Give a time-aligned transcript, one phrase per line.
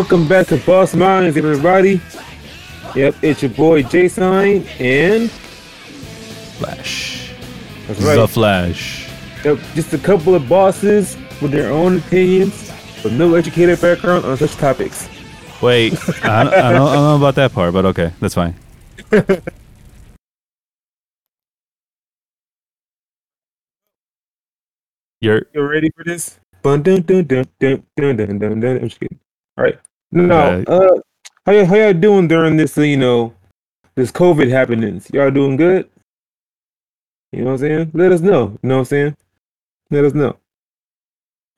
[0.00, 2.00] Welcome back to Boss Minds, everybody.
[2.94, 4.22] Yep, it's your boy Jason
[4.80, 5.30] and
[6.56, 7.34] Flash.
[7.86, 8.14] that's right.
[8.14, 9.10] The Flash.
[9.44, 12.72] Yep, just a couple of bosses with their own opinions,
[13.04, 15.06] with no educated background on such topics.
[15.60, 15.92] Wait,
[16.24, 18.54] I, don't- I, don't, I don't know about that part, but okay, that's fine.
[25.20, 26.40] You're You ready for this?
[26.62, 28.76] Dun dun dun dun dun dun dun dun dun.
[28.78, 29.20] I'm just kidding.
[29.58, 29.78] All right.
[30.12, 30.64] No, Okay.
[30.72, 31.00] uh,
[31.46, 32.76] how y- how y'all doing during this?
[32.76, 33.34] uh, You know,
[33.94, 35.08] this COVID happenings.
[35.12, 35.88] Y'all doing good?
[37.32, 37.90] You know what I'm saying?
[37.94, 38.58] Let us know.
[38.62, 39.16] You know what I'm saying?
[39.90, 40.36] Let us know.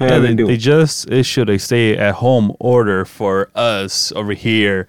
[0.00, 4.88] How yeah, they, they just issued a stay at home order for us over here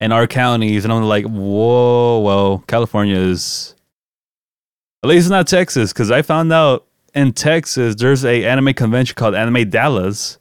[0.00, 3.74] in our counties, and I'm like, whoa, well, California is
[5.04, 9.34] at least not Texas, because I found out in Texas there's a anime convention called
[9.34, 10.38] Anime Dallas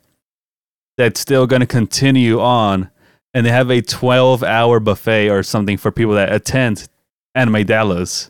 [0.98, 2.90] that's still going to continue on,
[3.34, 6.88] and they have a 12 hour buffet or something for people that attend
[7.36, 8.30] Anime Dallas.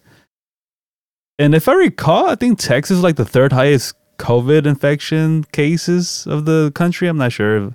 [1.39, 6.25] And if I recall, I think Texas is like the third highest COVID infection cases
[6.27, 7.07] of the country.
[7.07, 7.73] I'm not sure.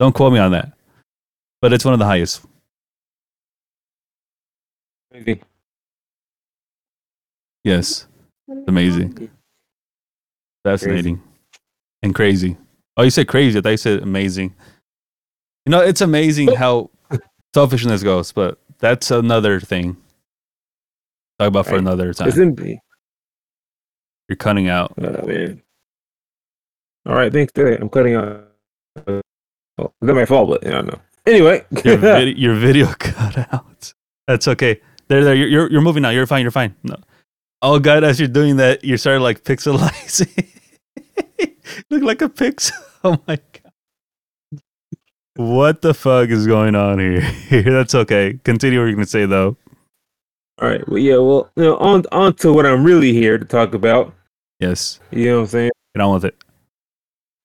[0.00, 0.72] Don't quote me on that.
[1.60, 2.44] But it's one of the highest.
[5.12, 5.40] Maybe.
[7.62, 8.06] Yes.
[8.66, 9.30] Amazing.
[10.64, 11.22] Fascinating.
[12.02, 12.56] And crazy.
[12.96, 13.58] Oh, you said crazy.
[13.58, 14.54] I thought you said amazing.
[15.66, 16.90] You know, it's amazing how
[17.54, 19.96] selfishness goes, but that's another thing.
[21.38, 22.28] Talk about for another time.
[22.28, 22.78] Isn't it?
[24.28, 24.94] You're cutting out.
[24.98, 25.62] Oh man.
[27.06, 27.52] All right, thanks.
[27.52, 27.76] Today.
[27.80, 28.48] I'm cutting out.
[29.06, 29.20] Uh,
[29.78, 30.48] oh, that my fault?
[30.50, 31.00] But I don't know.
[31.26, 33.92] Anyway, Your, vid- your video cut out.
[34.26, 34.80] That's okay.
[35.08, 35.34] There, there.
[35.34, 36.10] You're, you're, you're moving now.
[36.10, 36.42] You're fine.
[36.42, 36.74] You're fine.
[36.82, 36.96] No.
[37.60, 40.48] Oh God, as you're doing that, you're starting like pixelizing.
[41.90, 42.72] Look like a pixel.
[43.06, 44.60] Oh my God.
[45.36, 47.20] What the fuck is going on here?
[47.62, 48.40] That's okay.
[48.44, 49.58] Continue what you're gonna say though.
[50.62, 50.88] all right.
[50.88, 51.18] Well, yeah.
[51.18, 54.14] Well, you know, on on to what I'm really here to talk about.
[54.58, 55.00] Yes.
[55.10, 55.70] You know what I'm saying?
[55.94, 56.36] Get on with it.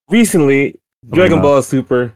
[0.09, 2.13] Recently, my Dragon Ball Super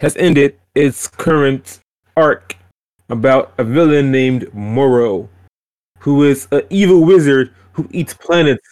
[0.00, 1.80] has ended its current
[2.14, 2.56] arc
[3.08, 5.30] about a villain named Moro,
[6.00, 8.68] who is an evil wizard who eats planets.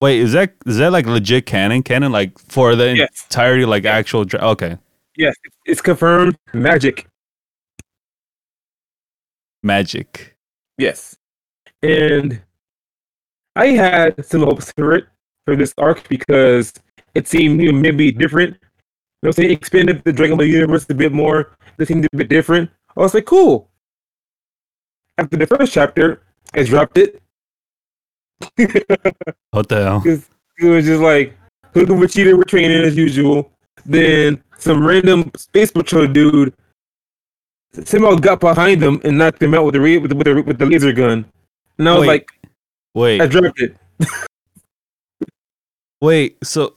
[0.00, 1.82] Wait, is that is that like legit canon?
[1.82, 3.24] Canon like for the Yes.
[3.24, 4.24] entirety, like actual?
[4.24, 4.78] Dra- okay,
[5.16, 5.34] Yes,
[5.64, 6.36] it's confirmed.
[6.52, 7.06] Magic.
[9.62, 10.36] magic.
[10.78, 11.16] Yes.
[11.82, 12.40] And
[13.56, 15.06] I had some hopes for it
[15.44, 16.72] for this arc because
[17.14, 18.50] it seemed you know, maybe different.
[18.52, 18.58] You
[19.22, 21.56] know, what I'm saying expanded the Dragon Ball universe a bit more.
[21.78, 22.70] It seemed a bit different.
[22.96, 23.70] I was like, cool.
[25.18, 26.22] After the first chapter,
[26.54, 27.20] I dropped it.
[29.50, 30.02] What the hell?
[30.06, 31.34] It was just like
[31.74, 33.50] Hook and Vegeta were training as usual.
[33.84, 36.52] Then some random space patrol dude
[37.84, 40.42] somehow got behind them and knocked them out with the re- with the, with the,
[40.42, 41.24] with the laser gun.
[41.78, 42.06] And I was Wait.
[42.08, 42.30] like,
[42.94, 43.76] Wait, I dropped it.
[46.00, 46.74] Wait, so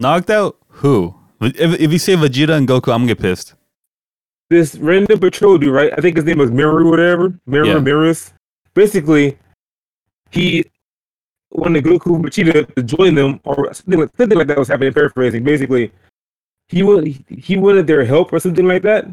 [0.00, 1.14] knocked out who?
[1.40, 3.54] If, if you say Vegeta and Goku, I'm gonna get pissed.
[4.50, 5.92] this random patrol dude, right?
[5.96, 7.38] I think his name was Miru whatever.
[7.46, 7.74] Miru Yeah.
[7.76, 8.32] Merus.
[8.74, 9.38] Basically,
[10.30, 10.64] he
[11.50, 14.92] wanted Goku and Vegeta to join them or something like, something like that was happening,
[14.92, 15.44] paraphrasing.
[15.44, 15.92] Basically,
[16.68, 19.06] he wanted, he wanted their help or something like that.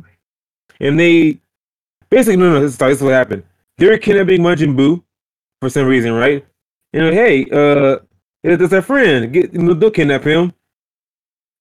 [0.79, 1.39] And they
[2.09, 3.43] basically, no, no, this is, this is what happened.
[3.77, 5.03] They were kidnapping Majin Buu
[5.61, 6.45] for some reason, right?
[6.93, 7.99] You know, hey, uh,
[8.43, 9.33] it's our friend.
[9.33, 10.53] Get, you know, they'll kidnap him.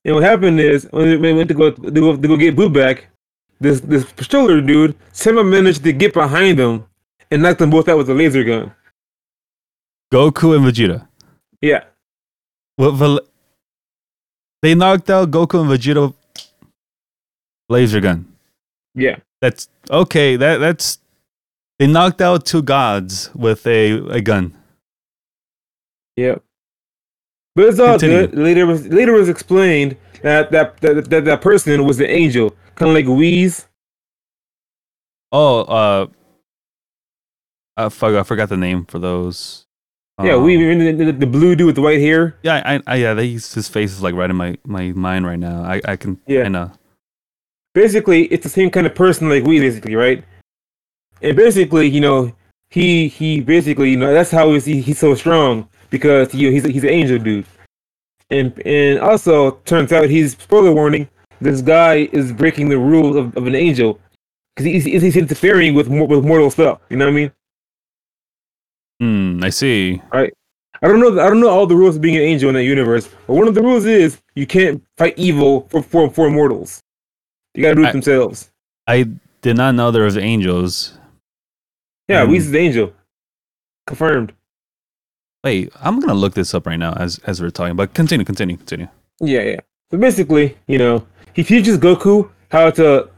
[0.05, 2.69] And what happened is when they went to go to go, to go get Boo
[2.69, 3.07] back,
[3.59, 6.85] this this patroller dude somehow managed to get behind them
[7.31, 8.73] and knock them both out with a laser gun.
[10.13, 11.07] Goku and Vegeta.
[11.61, 11.85] Yeah,
[12.77, 12.93] What?
[12.93, 13.21] Val-
[14.63, 16.15] they knocked out Goku and Vegeta.
[17.71, 18.27] Laser gun.
[18.95, 20.37] yeah, That's okay.
[20.37, 20.99] That that's
[21.79, 24.55] they knocked out two gods with a a gun.
[26.17, 26.37] yeah.
[27.57, 28.27] But it's all Continue.
[28.27, 28.39] good.
[28.39, 32.91] Later was later was explained that that that, that, that person was the angel, kind
[32.91, 33.67] of like Whis.
[35.33, 36.07] Oh, uh,
[37.77, 39.64] I fuck, I forgot the name for those.
[40.23, 42.37] Yeah, Um, we the, the, the blue dude with the white hair.
[42.43, 45.39] Yeah, I, I yeah, they, his face is like right in my my mind right
[45.39, 45.63] now.
[45.65, 46.45] I I can Yeah.
[46.45, 46.71] I know.
[47.75, 50.25] Basically, it's the same kind of person like we basically, right?
[51.23, 52.33] and basically, you know,
[52.71, 56.53] he he basically, you know, that's how he's he, he's so strong because you know,
[56.53, 57.47] he's he's an angel dude,
[58.31, 61.09] and and also turns out he's spoiler warning.
[61.41, 63.99] This guy is breaking the rules of, of an angel
[64.55, 66.81] because he's, he's interfering with with mortal stuff.
[66.91, 67.33] You know what I mean?
[69.05, 70.01] Hmm, I see.
[70.13, 70.31] I
[70.83, 71.21] don't know.
[71.21, 73.47] I don't know all the rules of being an angel in that universe, but one
[73.49, 76.81] of the rules is you can't fight evil for for, for mortals.
[77.55, 78.51] You gotta do it I- themselves.
[78.87, 79.09] I
[79.43, 80.99] did not know there was angels.
[82.09, 82.31] Yeah, Hmm.
[82.31, 82.93] Whis is the angel.
[83.87, 84.33] Confirmed.
[85.43, 87.77] Wait, I'm gonna look this up right now as as we're talking.
[87.77, 88.89] But continue, continue, continue.
[89.21, 89.61] Yeah, yeah.
[89.91, 93.11] So basically, you know, he teaches Goku how to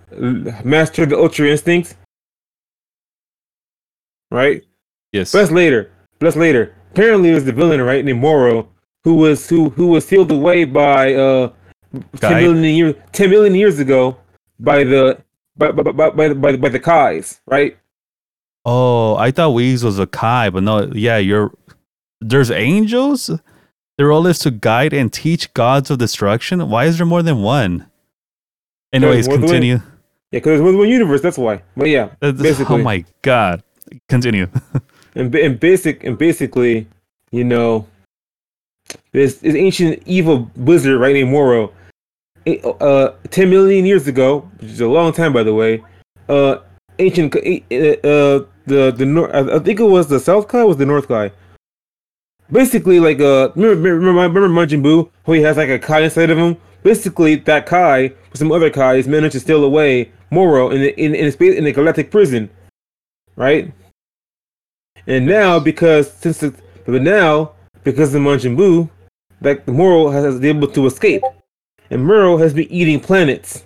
[0.65, 1.95] master the Ultra Instincts.
[4.33, 4.65] Right?
[5.17, 5.33] Yes.
[5.33, 5.91] That's later.
[6.21, 6.75] That's later.
[6.93, 8.69] Apparently, it was the villain, right, named Moro,
[9.05, 11.51] who was who who was sealed away by uh
[11.93, 12.41] ten Guy.
[12.43, 14.17] million years ten million years ago
[14.61, 15.19] by the
[15.57, 17.77] by by by by, by, by the Kais, right?
[18.65, 20.91] Oh, I thought Whis was a Kai, but no.
[20.93, 21.53] Yeah, you're.
[22.21, 23.31] There's angels.
[23.99, 26.69] Their role is to guide and teach gods of destruction.
[26.69, 27.87] Why is there more than one?
[28.93, 29.75] Anyways, more continue.
[30.33, 31.21] Yeah, because it was one universe.
[31.23, 31.63] That's why.
[31.77, 32.81] But yeah, That's- basically.
[32.81, 33.63] oh my god.
[34.09, 34.49] Continue.
[35.17, 36.87] and, and basic and basically,
[37.33, 37.87] you know,
[39.13, 41.73] this this ancient evil wizard right named Moro,
[42.47, 45.83] uh, ten million years ago, which is a long time by the way,
[46.29, 46.59] uh,
[46.99, 47.61] ancient eh,
[48.05, 51.33] uh the the north I think it was the south guy was the north guy.
[52.53, 56.39] Basically, like uh, remember remember, remember Majin who he has like a Kai inside of
[56.39, 56.57] him.
[56.83, 61.15] Basically, that Kai with some other Kais managed to steal away Moro in the, in
[61.15, 62.49] in a space in the galactic prison,
[63.35, 63.73] right?
[65.07, 66.55] And now, because since the,
[66.85, 67.53] but now
[67.85, 68.91] because of Buu,
[69.41, 71.23] that Moro has been able to escape,
[71.91, 73.65] and Moro has been eating planets.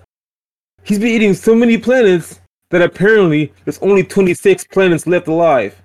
[0.83, 2.41] He's been eating so many planets
[2.71, 5.81] that apparently there's only 26 planets left alive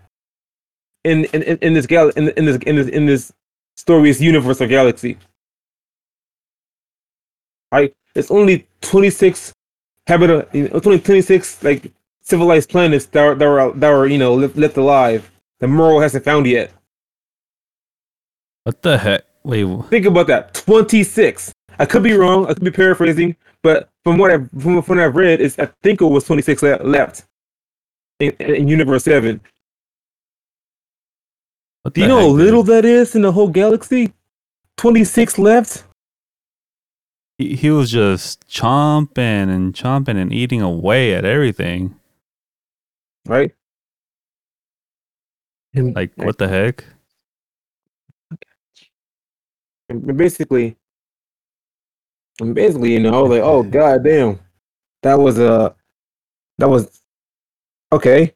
[1.03, 3.33] in in, in, in this gal in, in this in this in this
[3.77, 5.17] story's universe or galaxy.
[7.71, 7.93] Right?
[8.15, 9.53] It's only 26
[10.07, 11.91] habit it's only 26 like
[12.21, 15.29] civilized planets that are that are that are you know left alive
[15.65, 16.71] that Moro hasn't found yet.
[18.63, 19.23] What the heck?
[19.43, 19.67] Wait.
[19.89, 20.53] Think about that.
[20.53, 21.51] 26.
[21.79, 22.45] I could be wrong.
[22.47, 26.01] I could be paraphrasing, but from what I from what I've read, is I think
[26.01, 27.25] it was 26 le- left
[28.19, 29.41] in, in Universe Seven.
[31.81, 32.45] What Do you the know how heck, dude?
[32.45, 34.13] little that is in the whole galaxy?
[34.77, 35.83] 26 left.
[37.37, 41.95] He, he was just chomping and chomping and eating away at everything.
[43.27, 43.53] Right.
[45.75, 46.83] And Like, what the heck?
[49.89, 50.75] and basically,
[52.41, 54.39] and basically, you know, I was like, oh god damn,
[55.03, 55.73] that was uh,
[56.57, 57.01] that was
[57.91, 58.33] okay.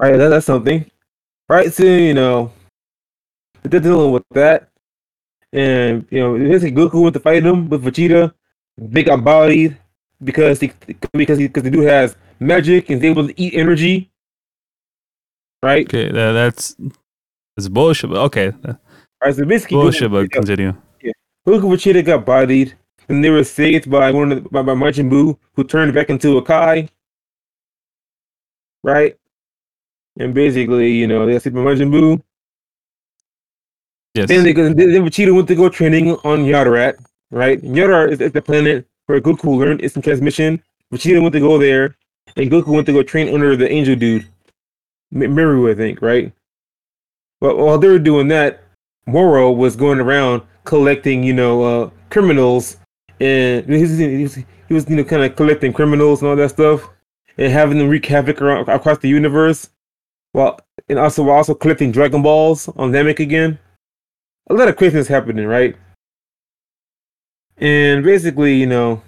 [0.00, 0.90] All right, that, that's something.
[1.48, 2.52] Right, so you know,
[3.62, 4.68] they're dealing with that,
[5.52, 8.32] and you know, basically Goku went to fight him with Vegeta.
[8.78, 9.76] They got bodied
[10.24, 14.11] because he because he because the dude has magic and is able to eat energy.
[15.62, 15.86] Right.
[15.86, 16.76] Okay, that, that's
[17.56, 18.10] that's bullshit.
[18.10, 18.52] But okay,
[19.22, 19.34] right.
[19.34, 20.10] So basically, bullshit.
[20.10, 20.74] But continue.
[21.46, 22.74] Goku and Vegeta got bodied,
[23.08, 26.08] and they were saved by one of the, by, by Majin Buu, who turned back
[26.08, 26.88] into a Kai.
[28.84, 29.16] Right.
[30.18, 32.22] And basically, you know, they got saved by Majin Buu.
[34.14, 34.28] Yes.
[34.28, 36.94] Then they then Vegeta went to go training on Yardrat,
[37.30, 37.62] right?
[37.62, 40.62] And Yardrat is, is the planet where Goku learned instant transmission.
[40.92, 41.96] Vegeta went to go there,
[42.36, 44.28] and Goku went to go train under the Angel Dude,
[45.12, 46.32] Miru, I think, right?
[47.40, 48.62] But while they were doing that,
[49.06, 52.76] Moro was going around collecting, you know, uh, criminals,
[53.20, 56.36] and he was, he was, he was you know, kind of collecting criminals and all
[56.36, 56.88] that stuff,
[57.36, 59.70] and having them wreak havoc around, across the universe,
[60.32, 63.58] while and also while also collecting Dragon Balls on Namek again
[64.48, 65.76] a lot of craziness happening, right?
[67.56, 69.02] And basically, you know,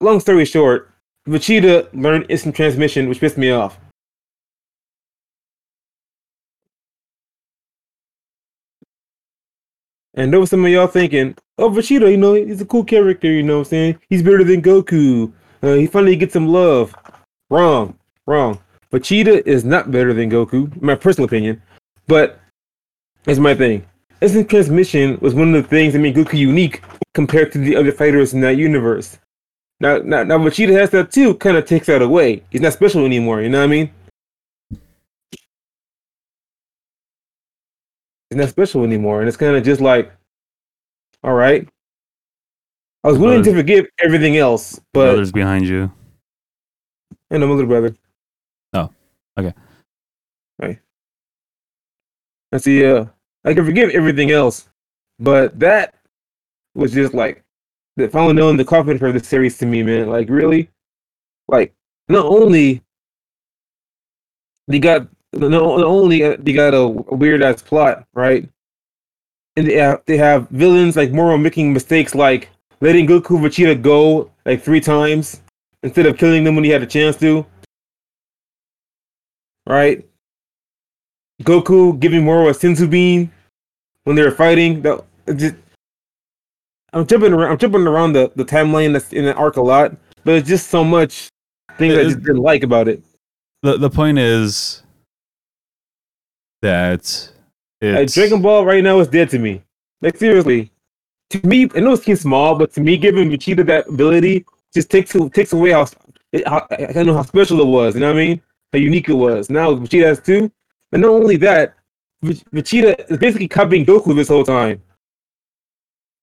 [0.00, 0.89] long story short,
[1.28, 3.78] Vegeta learned instant transmission, which pissed me off.
[10.14, 13.30] And there was some of y'all thinking, oh, Vegeta, you know, he's a cool character,
[13.30, 13.98] you know what I'm saying?
[14.08, 15.32] He's better than Goku.
[15.62, 16.94] Uh, he finally gets some love.
[17.48, 17.96] Wrong,
[18.26, 18.58] wrong.
[18.92, 21.62] Vegeta is not better than Goku, my personal opinion.
[22.06, 22.40] But
[23.26, 23.86] it's my thing.
[24.20, 26.82] Instant transmission was one of the things that made Goku unique
[27.14, 29.18] compared to the other fighters in that universe.
[29.80, 31.34] Now, now, now Vegeta has that too.
[31.34, 32.44] Kind of takes that away.
[32.50, 33.40] He's not special anymore.
[33.40, 33.90] You know what I mean?
[38.28, 40.12] He's not special anymore, and it's kind of just like,
[41.24, 41.66] all right.
[43.02, 45.90] I was willing to forgive everything else, but Brothers behind you.
[47.30, 47.94] And my little brother.
[48.74, 48.90] Oh,
[49.38, 49.54] okay.
[50.60, 50.78] Right.
[52.52, 52.84] I see.
[52.84, 53.06] Uh,
[53.44, 54.68] I can forgive everything else,
[55.18, 55.94] but that
[56.74, 57.42] was just like
[57.96, 60.08] the final nail in the coffin for the series to me, man.
[60.08, 60.70] Like really,
[61.48, 61.74] like
[62.08, 62.82] not only
[64.68, 68.48] they got not only they got a weird ass plot, right?
[69.56, 72.48] And they have, they have villains like Moro making mistakes like
[72.80, 75.42] letting Goku Vegeta go like three times
[75.82, 77.44] instead of killing them when he had a chance to.
[79.66, 80.06] Right?
[81.42, 83.30] Goku giving Moro a Senzu bean
[84.04, 84.82] when they were fighting.
[84.82, 85.04] That
[85.36, 85.56] just
[86.92, 87.52] I'm jumping around.
[87.52, 90.68] I'm jumping around the, the timeline that's in the arc a lot, but it's just
[90.68, 91.28] so much
[91.78, 93.02] things I just didn't like about it.
[93.62, 94.82] The the point is
[96.62, 97.30] that
[97.80, 99.62] it's Dragon Ball right now is dead to me.
[100.02, 100.70] Like seriously,
[101.30, 104.44] to me, I know it seems small, but to me, giving Vegeta that ability
[104.74, 105.86] just takes takes away how,
[106.46, 107.94] how I don't know how special it was.
[107.94, 108.42] You know what I mean?
[108.72, 109.50] How unique it was.
[109.50, 110.50] Now Vegeta has two,
[110.92, 111.74] and not only that,
[112.22, 114.82] Ve- Vegeta is basically copying Goku this whole time.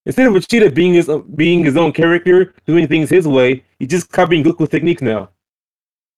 [0.08, 4.10] Instead of Vegeta being his being his own character, doing things his way, he's just
[4.10, 5.30] copying Goku's techniques now.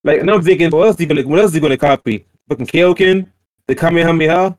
[0.04, 2.28] Like, and I'm thinking, what else is he gonna what else is he gonna copy?
[2.50, 3.28] Fucking Kaioken,
[3.66, 4.56] the Kamehameha.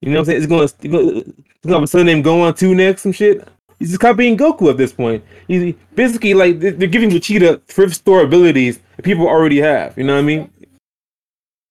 [0.00, 0.38] You know what I'm saying?
[0.38, 3.46] It's gonna, it's gonna, it's gonna have a son named Gohan 2 next, some shit.
[3.78, 5.22] He's just copying Goku at this point.
[5.46, 9.96] He's basically like they're giving Vegeta thrift store abilities that people already have.
[9.96, 10.50] You know what I mean?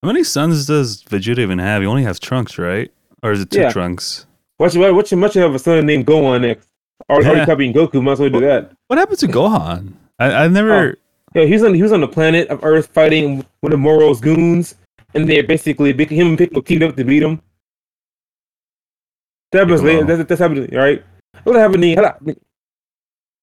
[0.04, 1.82] how many sons does Vegeta even have?
[1.82, 2.90] He only has Trunks, right?
[3.24, 3.74] Or is it two Yeah.
[3.74, 4.26] Trunks?
[4.58, 6.70] Watch watch much have a son named Gohan next.
[7.10, 7.46] Already, already Yeah.
[7.46, 8.72] copying Goku, might as well do that.
[8.88, 9.94] What happened to Gohan?
[10.20, 10.98] I, I've never.
[11.36, 14.20] Yeah, he was on he was on the planet of Earth fighting one of Moro's
[14.20, 14.76] goons,
[15.14, 17.42] and they basically Big- him and Piccolo teamed up to beat him.
[19.52, 20.04] That was Piccolo.
[20.06, 21.04] that's, that's happening, right?
[21.44, 21.98] What happening?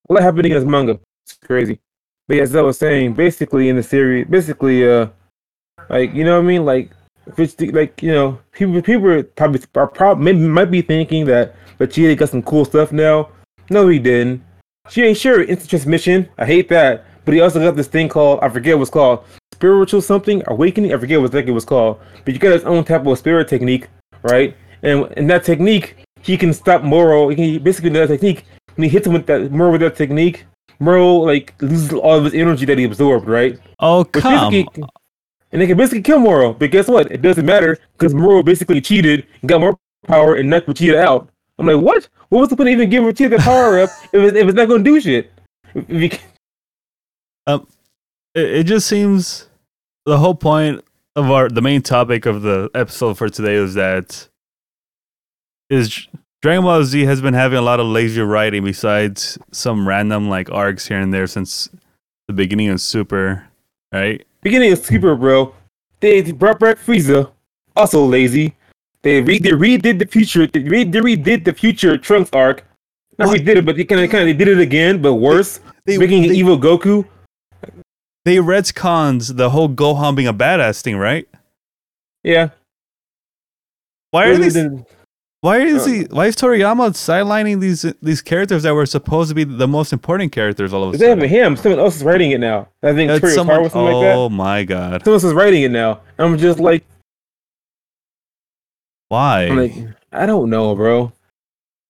[0.06, 0.98] What happening in this manga?
[1.24, 1.80] It's crazy.
[2.28, 5.08] But as I was saying, basically in the series, basically, uh,
[5.88, 6.90] like you know what I mean, like
[7.26, 10.82] if it's the- like you know, people people are probably are probably maybe might be
[10.82, 13.28] thinking that Vegeta got some cool stuff now.
[13.70, 14.42] No, he didn't.
[14.88, 16.28] She ain't sure instant transmission.
[16.38, 17.04] I hate that.
[17.24, 20.92] But he also got this thing called I forget what's called spiritual something awakening.
[20.92, 21.98] I forget what that it was called.
[22.24, 23.88] But you got his own type of spirit technique,
[24.22, 24.56] right?
[24.82, 27.28] And in that technique, he can stop Moro.
[27.28, 28.44] He can basically that technique.
[28.74, 30.44] When he hits him with that Moro with that technique,
[30.80, 33.58] Moro like loses all of his energy that he absorbed, right?
[33.78, 34.66] Oh Which come!
[35.52, 36.52] And they can basically kill Moro.
[36.52, 37.10] But guess what?
[37.10, 41.28] It doesn't matter because Moro basically cheated and got more power and knocked Vegeta out.
[41.58, 42.08] I'm like, what?
[42.28, 44.56] What was the point of even giving Vegeta the power up if it's, if it's
[44.56, 45.30] not going to do shit?
[45.88, 46.10] You,
[47.46, 47.66] um,
[48.34, 49.48] It, it just seems
[50.06, 50.82] the whole point
[51.16, 54.28] of our the main topic of the episode for today is that
[55.70, 56.08] is
[56.42, 60.50] Dragon Ball Z has been having a lot of lazy writing besides some random like
[60.50, 61.68] arcs here and there since
[62.28, 63.46] the beginning of Super,
[63.92, 64.24] right?
[64.42, 65.54] beginning of Super, bro,
[66.00, 67.30] they brought back Frieza,
[67.76, 68.54] also lazy.
[69.04, 70.46] They re they redid the future.
[70.46, 72.64] They, re- they redid the future Trunks arc.
[73.18, 73.40] Not What?
[73.40, 76.22] redid it, but they kind of kind of did it again, but worse, They making
[76.22, 77.06] they, evil Goku.
[78.24, 81.28] they retcons the whole Gohan being a badass thing, right?
[82.24, 82.48] Yeah.
[84.10, 84.56] Why are these?
[85.42, 86.00] Why is Uh, he?
[86.04, 90.32] Why is Toriyama sidelining these these characters that were supposed to be the most important
[90.32, 91.28] characters all of a They have sudden?
[91.28, 91.56] him.
[91.56, 92.68] Someone else is writing it now.
[92.82, 94.16] I think That's someone- or something like that.
[94.16, 95.04] oh my god!
[95.04, 96.00] Someone else is writing it now.
[96.18, 96.82] I'm just like,
[99.08, 99.44] Why?
[99.46, 99.74] I'm like,
[100.12, 101.12] I don't know, bro.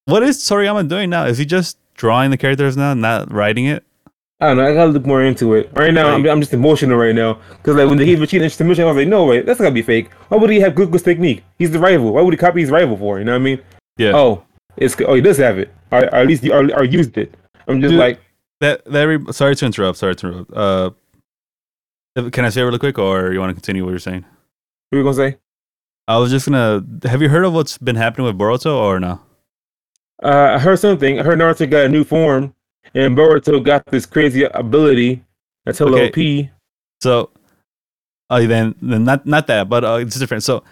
[0.07, 1.25] what is Toriyama doing now?
[1.25, 3.85] Is he just drawing the characters now, not writing it?
[4.41, 4.67] I don't know.
[4.67, 5.71] I gotta look more into it.
[5.75, 8.69] Right now, I'm, I'm just emotional right now because like when they gave Vegeta instant
[8.69, 10.13] mission, I was like, no way, that's gotta be fake.
[10.29, 11.45] Why would he have Goku's technique?
[11.57, 12.13] He's the rival.
[12.13, 13.19] Why would he copy his rival for?
[13.19, 13.63] You know what I mean?
[13.97, 14.13] Yeah.
[14.15, 14.45] Oh,
[14.77, 17.33] it's oh he does have it, or, or at least or, or used it.
[17.69, 18.01] I'm just Dude.
[18.01, 18.21] like,
[18.61, 19.05] That that.
[19.05, 19.99] Re- sorry to interrupt.
[19.99, 20.53] Sorry to interrupt.
[20.53, 20.91] Uh,
[22.31, 24.25] can I say it really quick, or you want to continue what you're saying?
[24.91, 25.39] what are you gonna say?
[26.07, 26.85] I was just gonna.
[27.05, 29.21] Have you heard of what's been happening with Boruto, or no?
[30.23, 31.19] Uh, I heard something.
[31.19, 32.55] I heard Naruto got a new form,
[32.95, 35.25] and Boruto got this crazy ability.
[35.65, 36.45] That's hella Okay.
[36.47, 36.51] OP.
[37.03, 37.31] So,
[38.31, 40.43] uh, then then not not that, but uh, it's different.
[40.43, 40.63] So,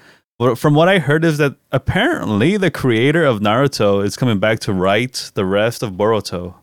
[0.56, 4.72] from what I heard is that apparently the creator of Naruto is coming back to
[4.72, 6.54] write the rest of Boruto.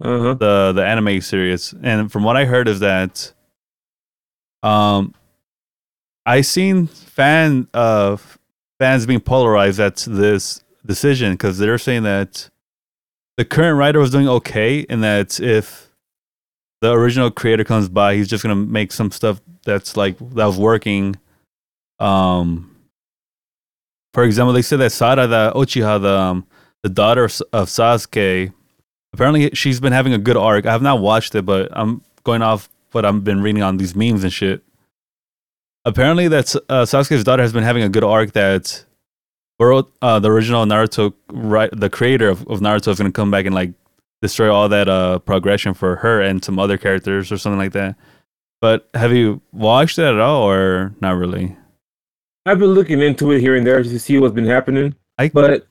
[0.00, 0.34] Uh huh.
[0.34, 3.32] the the anime series and from what i heard is that
[4.62, 5.12] um
[6.28, 8.16] i seen fan uh
[8.78, 12.48] fans being polarized at this decision because they're saying that
[13.36, 15.90] the current writer was doing okay and that if
[16.80, 20.58] the original creator comes by he's just gonna make some stuff that's like that was
[20.58, 21.16] working
[21.98, 22.76] um
[24.14, 26.46] for example they said that Sada the Uchiha the um,
[26.82, 28.52] the daughter of Sasuke
[29.12, 30.66] apparently she's been having a good arc.
[30.66, 33.94] I have not watched it, but I'm going off what I've been reading on these
[33.94, 34.62] memes and shit.
[35.84, 38.32] Apparently, that's uh, Sasuke's daughter has been having a good arc.
[38.32, 38.84] That
[39.58, 43.30] Boro, uh, the original Naruto, right, the creator of, of Naruto, is going to come
[43.30, 43.72] back and like
[44.20, 47.94] destroy all that uh progression for her and some other characters or something like that.
[48.60, 51.56] But have you watched that at all, or not really?
[52.44, 54.94] I've been looking into it here and there just to see what's been happening.
[55.18, 55.66] I- but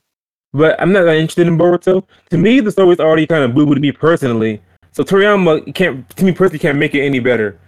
[0.54, 2.04] but I'm not that interested in Boruto.
[2.30, 4.62] To me, the story's already kind of boo to me personally.
[4.92, 7.58] So Toriyama can't, to me personally, can't make it any better.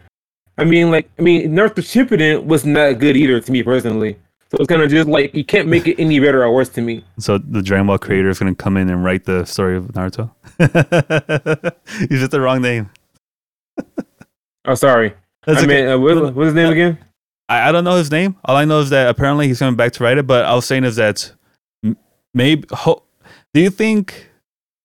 [0.60, 4.16] I mean, like, I mean, Shippuden was not good either to me personally.
[4.50, 6.80] So it's kind of just like you can't make it any better or worse to
[6.80, 7.04] me.
[7.18, 9.84] So the Dragon Ball creator is going to come in and write the story of
[9.92, 10.30] Naruto.
[12.10, 12.90] you said the wrong name.
[14.66, 15.14] Oh, sorry.
[15.46, 15.82] That's I okay.
[15.82, 16.98] mean, uh, what, what's his name again?
[17.48, 18.36] I, I don't know his name.
[18.44, 20.26] All I know is that apparently he's coming back to write it.
[20.26, 21.32] But I was saying is that
[22.34, 22.68] maybe.
[22.70, 23.02] Ho-
[23.54, 24.30] do you think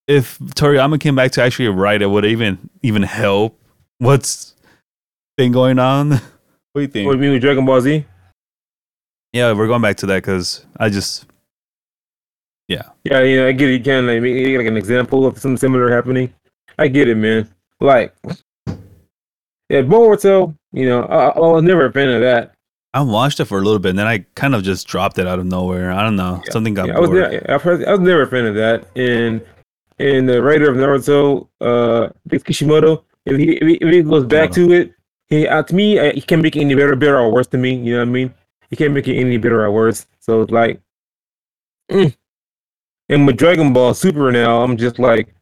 [0.08, 3.60] if Toriyama came back to actually write it, would it even even help?
[3.98, 4.55] What's
[5.38, 6.20] been going on?
[6.74, 7.06] What do you think?
[7.08, 8.06] What do you mean with Dragon Ball Z?
[9.32, 11.26] yeah, we're going back to that because I just
[12.68, 13.46] Yeah, yeah, yeah.
[13.46, 13.74] I get it.
[13.78, 16.34] You can like make like an example of something similar happening.
[16.78, 17.48] I get it, man.
[17.80, 18.14] Like,
[19.70, 20.54] yeah, Boruto.
[20.74, 22.54] You know, I, I was never a fan of that.
[22.94, 25.28] I watched it for a little bit and then I kind of just dropped it
[25.28, 25.94] out of nowhere.
[25.94, 26.42] I don't know.
[26.46, 26.52] Yeah.
[26.52, 27.32] Something got Yeah, I was, bored.
[27.32, 28.86] ne- I was never a fan of that.
[28.98, 29.42] And
[30.00, 32.10] and the writer of Naruto, uh,
[32.44, 34.92] Kishimoto, if he, if he goes back to it,
[35.28, 37.58] he uh, to me uh, he can't make it any better, better or worse to
[37.58, 37.76] me.
[37.76, 38.34] You know what I mean?
[38.70, 40.08] He can't make it any better or worse.
[40.20, 40.82] So it's like,
[41.92, 42.16] mm.
[43.10, 45.34] and with Dragon Ball Super now, I'm just like,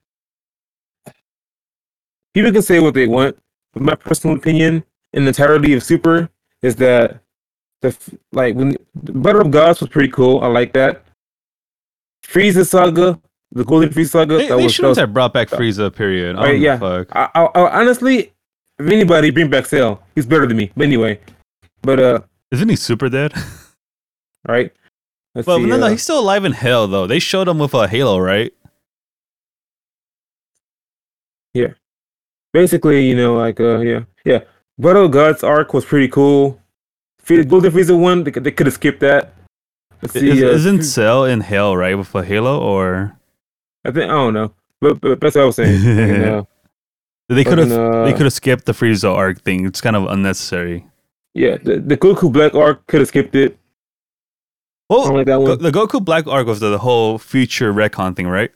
[2.33, 3.37] people can say what they want,
[3.73, 6.29] but my personal opinion in the entirety of Super
[6.61, 7.19] is that
[7.81, 7.95] the
[8.31, 10.39] like when the Battle of Gods was pretty cool.
[10.41, 11.03] I like that.
[12.25, 13.19] Frieza saga,
[13.51, 14.37] the Golden Frieza saga.
[14.37, 16.35] They, that they was, shouldn't was have brought back Frieza, period.
[16.35, 16.77] I Right, yeah.
[16.77, 17.09] Fuck.
[17.15, 18.32] I, I, I, honestly,
[18.85, 20.71] if anybody bring back Cell, he's better than me.
[20.75, 21.19] But anyway,
[21.81, 22.19] but uh,
[22.51, 23.33] Isn't he super dead?
[24.47, 24.71] right.
[25.35, 27.07] Let's well, see, no, no, uh, he's still alive in hell, though.
[27.07, 28.53] They showed him with a halo, right?
[31.53, 31.73] Yeah.
[32.51, 34.41] Basically, you know, like uh, yeah, yeah.
[34.77, 36.59] Battle of Gods arc was pretty cool.
[37.19, 39.33] Fri- Golden Frieza one, they, could- they could have skipped that.
[40.01, 42.59] Let's see, Is, uh, isn't Cell in hell, right, with a halo?
[42.59, 43.17] Or
[43.85, 45.83] I think I don't know, but, but that's what I was saying.
[45.83, 46.47] you know.
[47.29, 49.65] They could have uh, they could have skipped the Frieza arc thing.
[49.65, 50.85] It's kind of unnecessary.
[51.33, 53.57] Yeah, the, the Goku Black arc could have skipped it.
[54.89, 55.59] Well, like that Go- one.
[55.61, 58.51] the Goku Black arc was the, the whole future retcon thing, right?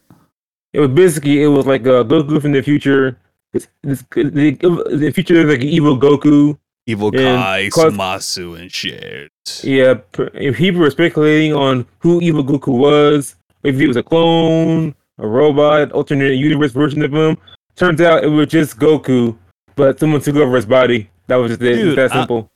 [0.73, 3.17] It was basically it was like uh, Goku from the future.
[3.53, 4.51] It's, it's, the,
[4.91, 6.57] the future is like evil Goku.
[6.85, 9.31] Evil Kai, cause- Zamasu, and shit.
[9.63, 9.95] Yeah,
[10.35, 15.27] if people were speculating on who evil Goku was, if he was a clone, a
[15.27, 17.37] robot, alternate universe version of him,
[17.77, 19.37] turns out it was just Goku,
[19.75, 21.09] but someone took over his body.
[21.27, 21.79] That was just it.
[21.79, 22.49] It was that simple.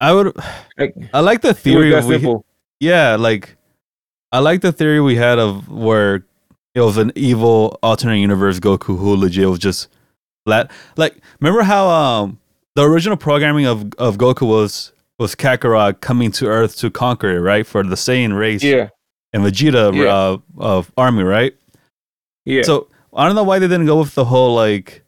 [0.00, 0.36] I would.
[0.78, 1.90] Like, I like the theory.
[1.90, 2.44] that we- simple.
[2.80, 3.56] yeah, like
[4.32, 6.24] I like the theory we had of where
[6.74, 9.88] it was an evil alternate universe Goku who legit was just
[10.46, 10.70] flat.
[10.96, 12.38] Like, remember how um
[12.74, 17.40] the original programming of of Goku was was Kakarot coming to Earth to conquer it,
[17.40, 17.66] right?
[17.66, 18.88] For the Saiyan race Yeah,
[19.32, 20.12] and Vegeta Yeah.
[20.12, 21.54] uh, of army, right?
[22.44, 22.62] yeah.
[22.62, 25.02] So I don't know why they didn't go with the whole like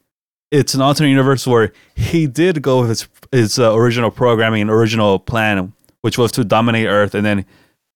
[0.51, 4.69] it's an alternate universe where he did go with his his uh, original programming and
[4.69, 7.45] original plan, which was to dominate Earth, and then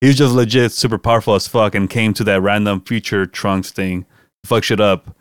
[0.02, 3.72] he was just legit super powerful as fuck and came to that random future Trunks
[3.72, 4.06] thing,
[4.46, 5.16] fuck shit up.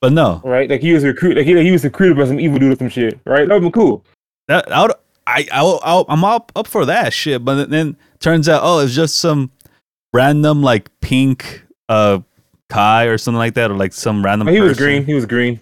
[0.00, 0.70] But no, right?
[0.70, 2.88] Like he was recruit, like he, he was recruited by some evil dude or some
[2.88, 3.48] shit, right?
[3.48, 4.04] That would be cool.
[4.46, 4.92] that I would,
[5.26, 7.44] I I I'm up up for that shit.
[7.44, 9.50] But then turns out, oh, it's just some
[10.12, 12.20] random like pink uh
[12.68, 14.48] Kai or something like that, or like some random.
[14.48, 15.04] Oh, he was green.
[15.04, 15.60] He was green.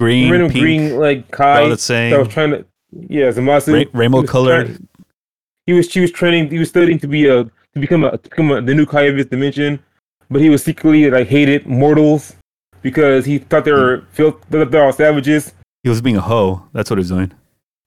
[0.00, 0.62] green, Random pink.
[0.62, 2.10] green like Kai the same.
[2.10, 2.64] that was trying to.
[3.08, 3.84] Yeah, Zamasu.
[3.84, 4.66] Ra- rainbow He was colored.
[4.66, 4.88] trying-
[5.66, 5.90] He was.
[5.90, 6.50] She was training.
[6.50, 9.02] He was studying to be a to become a to become a, the new Kai
[9.02, 9.78] of his dimension,
[10.30, 12.34] but he was secretly like hated mortals
[12.82, 13.78] because he thought they hmm.
[13.78, 14.44] were filth.
[14.50, 15.54] Thought they were all savages.
[15.82, 16.62] He was being a hoe.
[16.72, 17.32] That's what he was doing.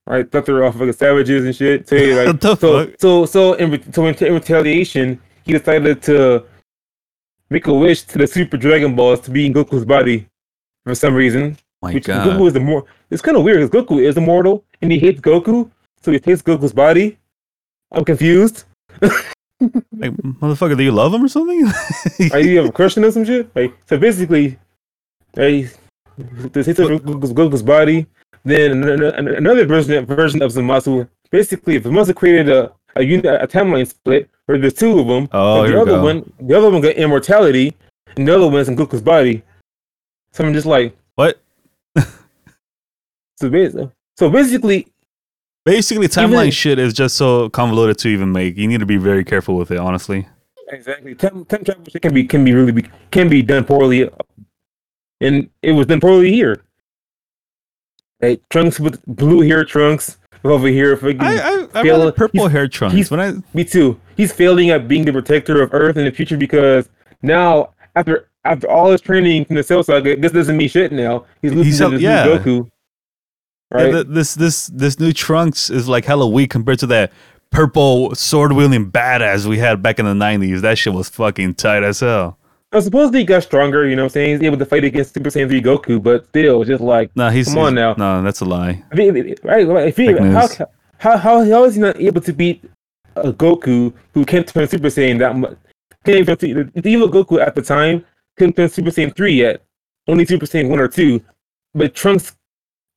[0.08, 0.30] Right?
[0.30, 1.88] Thought they were all fucking savages and shit.
[1.90, 6.46] So like so so so in, so in retaliation, he decided to
[7.50, 10.28] make a wish to the Super Dragon Balls to be in Goku's body
[10.84, 11.58] for some reason.
[11.82, 12.28] My which God.
[12.28, 12.86] Goku is the more.
[13.10, 15.70] It's kind of weird because Goku is immortal and he hates Goku,
[16.02, 17.18] so he takes Goku's body.
[17.92, 18.66] I'm confused.
[19.62, 21.66] Like, motherfucker, do you love him or something?
[22.34, 23.56] Are you have a crush on him or some shit?
[23.56, 24.60] Like so, basically,
[25.34, 25.70] hey,
[26.18, 28.06] this hits Goku's, Goku's body.
[28.44, 31.08] Then an- an- another version version of Zamasu.
[31.32, 35.28] Basically, if Zamasu created a a, unit, a timeline split where there's two of them,
[35.32, 36.04] oh, here the other go.
[36.04, 37.76] one, the other one got immortality,
[38.16, 39.44] and the other one's in Goku's body.
[40.32, 41.40] So I'm just like, What?
[43.38, 44.88] so basically, So basically,
[45.66, 48.56] Basically, timeline Even- shit is just so convoluted to even make.
[48.56, 50.28] You need to be very careful with it, honestly.
[50.70, 54.08] exactly time, time travel shit can be can be really be, can be done poorly,
[55.22, 56.62] and it was done poorly here.
[58.22, 60.18] Right, Trunks with blue hair, Trunks
[60.52, 60.96] over here.
[60.98, 62.96] Freaking, I I, I purple hair trunks.
[62.96, 64.00] he's- When I me too.
[64.18, 66.90] He's failing at being the protector of Earth in the future because
[67.22, 71.26] now after after all his training from the Cell Saga, this doesn't mean shit now.
[71.42, 72.24] He's losing He's to this yeah.
[72.26, 72.72] new Goku.
[73.74, 73.92] Yeah, Right.
[73.92, 77.12] th- this this this new Trunks is like hella weak compared to that
[77.52, 80.62] purple sword wielding badass we had back in the nineties.
[80.62, 82.38] That shit was fucking tight as hell.
[82.82, 84.30] Supposedly he got stronger, you know what I'm saying?
[84.40, 87.48] He's able to fight against Super Saiyan 3 Goku, but still, just like, Nah, he's
[87.48, 87.94] Come on now.
[87.98, 88.84] No, that's a lie.
[88.92, 89.88] I mean, right?
[89.88, 90.48] If he, how,
[90.98, 92.64] how, how, how is he not able to beat
[93.16, 95.58] a Goku who can't turn Super Saiyan that much?
[96.06, 98.06] Can't even, the the evil Goku at the time
[98.38, 99.64] couldn't turn Super Saiyan 3 yet,
[100.08, 101.22] only Super Saiyan 1 or 2,
[101.74, 102.36] but Trunks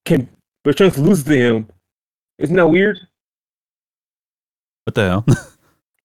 [0.04, 0.28] can,
[0.64, 1.68] but Trunks loses to him.
[2.38, 2.98] Isn't that weird?
[4.84, 5.26] What the hell?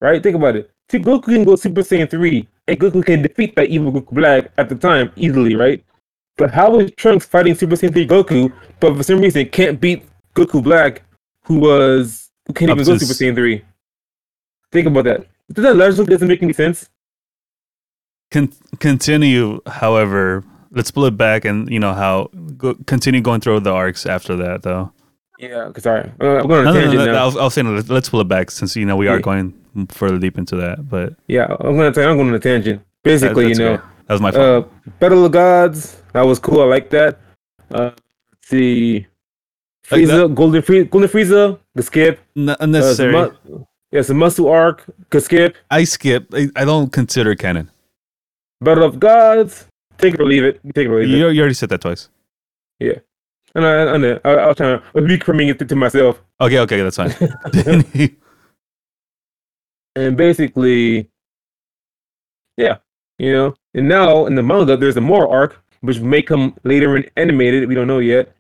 [0.02, 0.22] Right?
[0.22, 0.70] Think about it.
[0.92, 4.52] See, Goku can go Super Saiyan 3, and Goku can defeat that evil Goku Black
[4.58, 5.84] at the time easily, right?
[6.38, 10.04] But how is Trunks fighting Super Saiyan 3 Goku, but for some reason can't beat
[10.36, 11.04] Goku Black,
[11.44, 13.64] who was who can't Up even go Super Saiyan 3?
[14.72, 15.28] Think about that.
[15.52, 16.90] Does that logic doesn't make any sense?
[18.32, 23.60] Con- continue, however, let's pull it back and you know how go- continue going through
[23.60, 24.92] the arcs after that though.
[25.50, 27.24] Yeah, because sorry, uh, I'm going on No, a no, no, tangent no, now.
[27.24, 29.22] I was, I was saying let's, pull it back since you know we are Yeah.
[29.22, 29.54] going
[29.90, 30.88] further deep into that.
[30.90, 32.82] But Yeah, I'm going to I'm going on a tangent.
[33.04, 33.84] Basically, that's you know, okay.
[34.08, 34.66] that was my fault.
[34.66, 36.02] uh, Battle of Gods.
[36.14, 36.62] That was cool.
[36.62, 37.20] I like that.
[37.72, 37.92] Uh,
[38.32, 39.08] let's see,
[39.92, 42.20] Like Frieza, Golden Frieza, Golden Frieza, the skip.
[42.38, 43.16] N- Uh, unnecessary.
[43.16, 44.86] a mu- yeah, it's a muscle arc.
[45.10, 45.56] Could skip.
[45.70, 46.28] I skip.
[46.34, 47.70] I, I don't consider canon.
[48.62, 49.68] Battle of Gods.
[49.98, 50.60] Take it or leave it.
[50.74, 51.34] Take it or leave You, it.
[51.34, 52.10] you already said that twice.
[53.56, 55.12] And I, I, I, I, I was trying to I was
[55.62, 56.22] it to, myself.
[56.42, 57.14] Okay, okay, that's fine.
[59.96, 61.10] and basically,
[62.58, 62.78] yeah,
[63.20, 63.56] you know.
[63.76, 67.68] And now in the manga, there's a Moro arc which may come later in animated.
[67.68, 68.34] We don't know yet.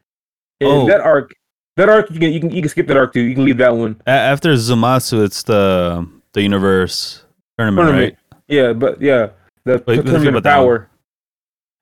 [0.62, 0.88] And Oh.
[0.88, 1.34] that arc,
[1.78, 3.22] that arc, you can you can you can skip that arc too.
[3.22, 4.02] You can leave that one.
[4.08, 7.24] A- After Zamasu, it's the the universe
[7.58, 8.18] tournament, Tournament.
[8.32, 8.40] right?
[8.48, 9.30] Yeah, but yeah,
[9.66, 10.66] the, Wait, the tournament of about that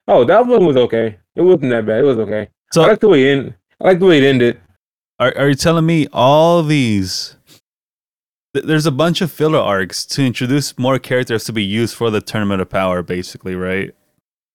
[0.07, 1.17] Oh, that one was okay.
[1.35, 1.99] It wasn't that bad.
[1.99, 2.49] It was okay.
[2.73, 3.55] So I like the way it ended.
[3.81, 4.60] I like the way it ended.
[5.19, 7.36] Are are you telling me all these?
[8.53, 12.10] th- There's a bunch of filler arcs to introduce more characters to be used for
[12.10, 13.93] the tournament of power, basically, right?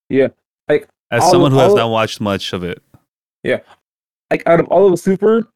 [0.08, 0.28] Yeah,
[0.68, 2.82] like, As all- someone who has not watched much of it,
[3.42, 3.60] Yeah,
[4.30, 5.48] like out of all of super,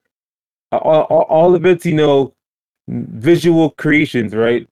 [0.73, 2.33] all, all, all of it's you know,
[2.89, 4.67] visual creations, right?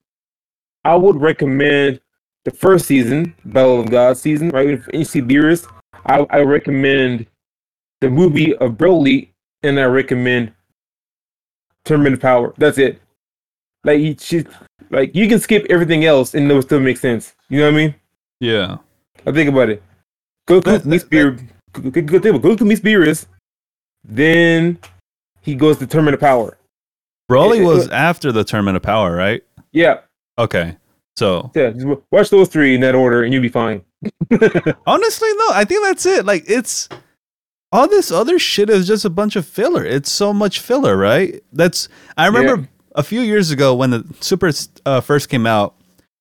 [0.85, 1.99] I would recommend
[2.45, 4.67] the first season, Battle of God season, right?
[4.69, 5.67] If you see Beerus,
[6.05, 7.25] I I recommend
[8.01, 9.29] the movie of Broly,
[9.63, 10.53] and I recommend
[11.85, 12.53] Tournament of Power.
[12.57, 13.01] That's it.
[13.83, 14.45] Like you
[14.89, 17.35] like you can skip everything else and it will still make sense.
[17.49, 17.95] You know what I mean?
[18.39, 18.77] yeah.
[19.27, 19.83] I think about it.
[20.47, 21.37] Goku That- meets that- Beer.
[21.73, 22.39] Good, good, good thing.
[22.41, 23.25] Goku meets Beerus.
[24.03, 24.79] Then
[25.41, 26.57] he goes to Tournament of Power.
[27.29, 29.43] Broly it- was after the tournament of power, right?
[29.71, 29.99] Yeah,
[30.37, 30.77] Okay,
[31.17, 31.69] so yeah.
[31.71, 33.81] Just watch those three in that order, and you'll be fine.
[34.87, 36.25] honestly, no, I think that's it.
[36.25, 36.87] Like it's
[37.71, 39.85] all this other shit is just a bunch of filler.
[39.85, 41.41] It's so much filler, right?
[41.53, 42.67] That's I remember Yeah.
[42.95, 44.51] a few years ago when the Super
[44.85, 45.75] uh, first came out.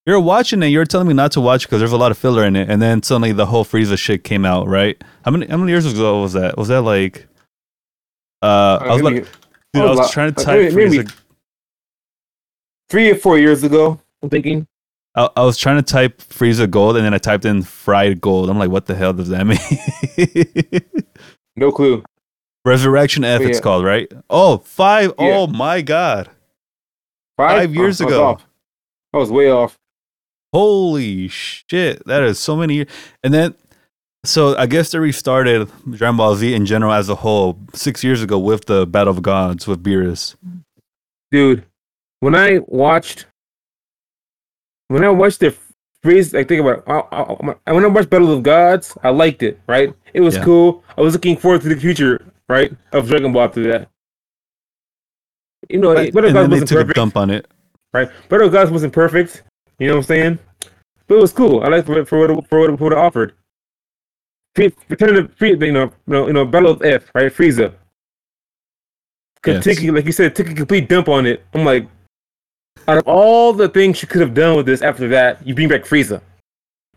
[0.06, 0.68] You were watching it.
[0.68, 2.70] You were telling me not to watch because there's a lot of filler in it,
[2.70, 5.02] and then suddenly the whole Frieza shit came out, right?
[5.24, 6.56] How many how many years ago was that?
[6.56, 7.26] Was that like?
[8.42, 9.26] Uh, I was about, maybe
[9.74, 11.14] dude, I was lot- trying to uh, type maybe- Frieza.
[12.88, 14.00] three or four years ago.
[14.22, 14.66] I'm thinking.
[15.14, 18.48] I, I was trying to type Frieza gold, and then I typed in fried gold.
[18.48, 19.58] I'm like, what the hell does that mean?
[21.58, 22.04] No clue.
[22.64, 23.62] Resurrection F, it's Yeah.
[23.62, 24.10] called, right?
[24.30, 25.12] Oh, five.
[25.18, 25.36] Yeah.
[25.36, 26.28] Oh my god.
[27.36, 28.38] Five, Five years Oh, I was ago.
[29.12, 29.76] I was way off.
[30.52, 32.04] Holy shit.
[32.06, 32.88] That is so many years.
[33.24, 33.54] And then,
[34.24, 38.22] so I guess they restarted Dragon Ball Z in general as a whole six years
[38.22, 40.36] ago with the Battle of Gods with Beerus.
[41.30, 41.64] dude.
[42.20, 43.26] When I watched,
[44.88, 45.54] when I watched the
[46.02, 49.10] phrase, I think about it, I, I, I- when I watched Battle of Gods, I
[49.10, 49.60] liked it.
[49.66, 50.44] Right, it was Yeah.
[50.44, 50.84] cool.
[50.96, 53.88] I was looking forward to the future, right, of Dragon Ball after that.
[55.68, 57.46] You know, But- Battle of Gods wasn't perfect, dump on it.
[57.92, 58.08] right?
[58.28, 59.42] Battle of Gods wasn't perfect.
[59.78, 60.38] You know what I'm saying?
[61.06, 61.62] But it was cool.
[61.62, 63.34] I liked it for what it, for what it, for what it offered.
[64.56, 67.32] Return to free, you know, you know, you know, Battle of F, right?
[67.32, 67.72] Frieza.
[69.46, 69.64] Yes.
[69.64, 71.44] take, like you said, took a complete dump on it.
[71.54, 71.86] I'm like,
[72.86, 75.68] out of all the things you could have done with this after that, you bring
[75.68, 76.20] back Frieza.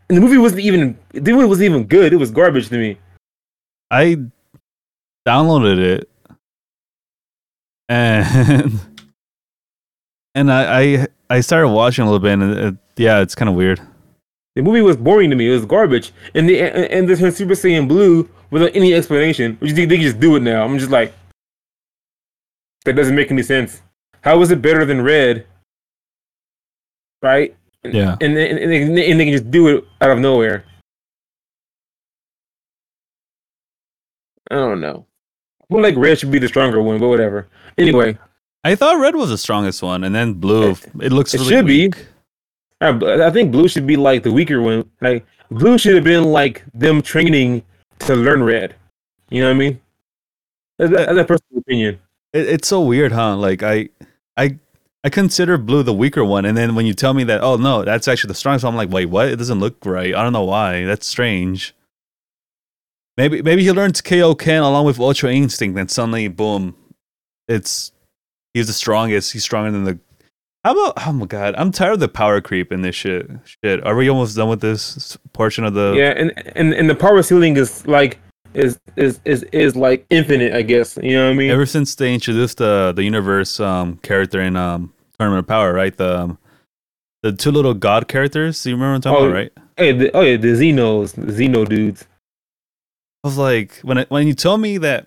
[0.08, 2.12] And the movie wasn't even, the movie wasn't even good.
[2.12, 2.98] It was garbage to me.
[3.90, 4.18] I
[5.26, 6.08] downloaded it
[7.92, 8.80] and
[10.34, 13.54] and I I, I started watching a little bit, and it, yeah, it's kind of
[13.54, 13.80] weird.
[14.54, 15.48] The movie was boring to me.
[15.48, 19.56] It was garbage, and the and the Super Saiyan Blue without any explanation.
[19.60, 20.64] Which they, they just do it now.
[20.64, 21.12] I'm just like,
[22.84, 23.82] that doesn't make any sense.
[24.22, 25.46] How is it better than Red?
[27.22, 27.56] Right?
[27.84, 28.16] Yeah.
[28.20, 30.64] And and, and, they, and they can just do it out of nowhere.
[34.50, 35.06] I don't know.
[35.70, 37.48] Feel like Red should be the stronger one, but whatever.
[37.78, 38.18] Anyway,
[38.64, 40.76] I thought red was the strongest one, and then blue.
[41.00, 41.92] It looks It really should be.
[42.82, 44.90] I, I think Blue should be like the weaker one.
[45.00, 47.62] Like Blue should have been like them training
[48.00, 48.74] to learn Red.
[49.30, 49.80] You know what I mean?
[50.78, 52.00] That's, that's a personal opinion.
[52.32, 53.36] It, it's so weird, huh?
[53.36, 53.88] Like I,
[54.36, 54.58] I,
[55.04, 57.84] I consider blue the weaker one, and then when you tell me that, oh no,
[57.84, 59.28] that's actually the strongest, I'm like, wait, what?
[59.28, 60.14] It doesn't look right.
[60.14, 60.84] I don't know why.
[60.84, 61.74] That's strange.
[63.16, 66.76] Maybe maybe he learns Kaioken along with Ultra Instinct, and suddenly, boom,
[67.48, 67.92] it's
[68.54, 69.32] he's the strongest.
[69.32, 69.98] He's stronger than the.
[70.64, 71.06] How about?
[71.06, 73.28] Oh my god, I'm tired of the power creep in this shit.
[73.44, 75.94] Shit, are we almost done with this portion of the?
[75.96, 78.18] Yeah, and, and and the power ceiling is like
[78.54, 80.54] is is is is like infinite.
[80.54, 81.50] I guess you know what I mean.
[81.50, 85.96] Ever since they introduced the the universe um character in um Tournament of Power, right?
[85.96, 86.38] The um,
[87.22, 88.64] the two little god characters.
[88.66, 89.52] You remember what I'm talking Oh, about, right?
[89.76, 92.06] hey, the, oh yeah, the Zenos, the Zeno dudes.
[93.24, 95.06] I was like, when it, when you told me that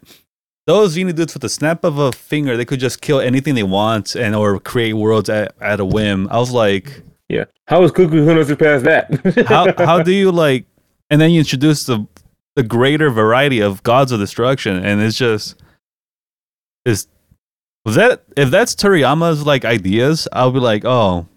[0.68, 3.64] those Zeno dudes with the snap of a finger, they could just kill anything they
[3.64, 6.28] want and or create worlds at, at a whim.
[6.32, 9.46] I was like, Yeah, how is Cuckoo gonna surpass that?
[9.48, 10.66] how how do you like?
[11.10, 12.08] And then you introduce the
[12.56, 15.62] the greater variety of gods of destruction, and it's just
[16.86, 17.08] is
[17.84, 21.28] was that if that's Toriyama's like ideas, I'll be like, oh,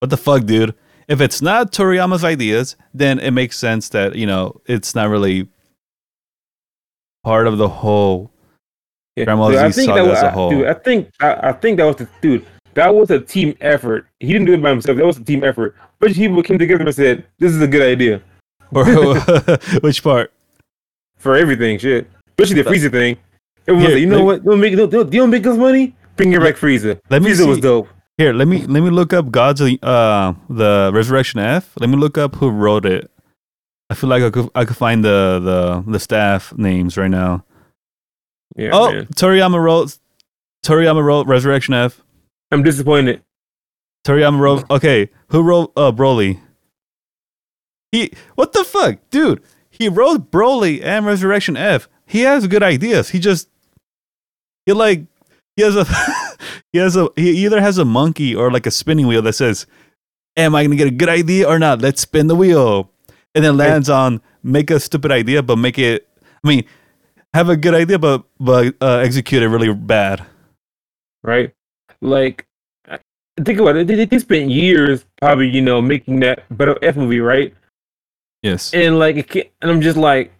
[0.00, 0.74] what the fuck, dude.
[1.08, 5.48] If it's not Toriyama's ideas, then it makes sense that you know it's not really
[7.24, 8.30] part of the whole.
[9.16, 10.50] Yeah, dude, I think that was, as a I- whole.
[10.50, 12.46] Dude, I think I, I think that was the dude.
[12.74, 14.06] That was a team effort.
[14.20, 14.98] He didn't do it by himself.
[14.98, 15.74] That was a team effort.
[15.98, 18.22] But people came together and said, "This is a good idea
[18.70, 18.84] Or
[19.80, 20.32] which part?
[21.18, 23.16] For everything." Shit, especially the Frieza thing.
[23.66, 24.44] Everyone's like, "You know what?
[24.44, 25.94] Don't make don't, don't, don't make us money.
[26.16, 27.00] Bring it back, Frieza.
[27.10, 27.88] Let me Frieza was dope.
[28.18, 31.72] Here, let me let me look up Gods uh the Resurrection F.
[31.78, 33.10] Let me look up who wrote it.
[33.90, 37.44] I feel like I could I could find the the the staff names right now.
[38.56, 39.06] Yeah, oh, man.
[39.06, 39.98] Toriyama wrote
[40.64, 42.02] Toriyama wrote Resurrection F.
[42.50, 43.22] I'm disappointed.
[44.04, 45.10] Toriyama wrote okay.
[45.28, 46.40] Who wrote uh Broly?
[47.92, 49.42] He what the fuck, dude?
[49.78, 51.88] He wrote Broly and Resurrection F.
[52.06, 53.10] He has good ideas.
[53.10, 53.48] He just
[54.66, 55.06] he like
[55.56, 55.84] he has a
[56.72, 59.66] he has a he either has a monkey or like a spinning wheel that says,
[60.36, 61.80] "Am I gonna get a good idea or not?
[61.80, 62.90] Let's spin the wheel,"
[63.34, 66.08] and then lands on make a stupid idea but make it.
[66.44, 66.64] I mean,
[67.34, 70.24] have a good idea but but uh, execute it really bad.
[71.22, 71.52] right?
[72.00, 72.46] Like,
[73.44, 73.86] think about it.
[73.86, 77.54] They, they spent years probably, you know, making that better F movie, right?
[78.42, 80.32] Yes, And like, it can't, and I'm just like,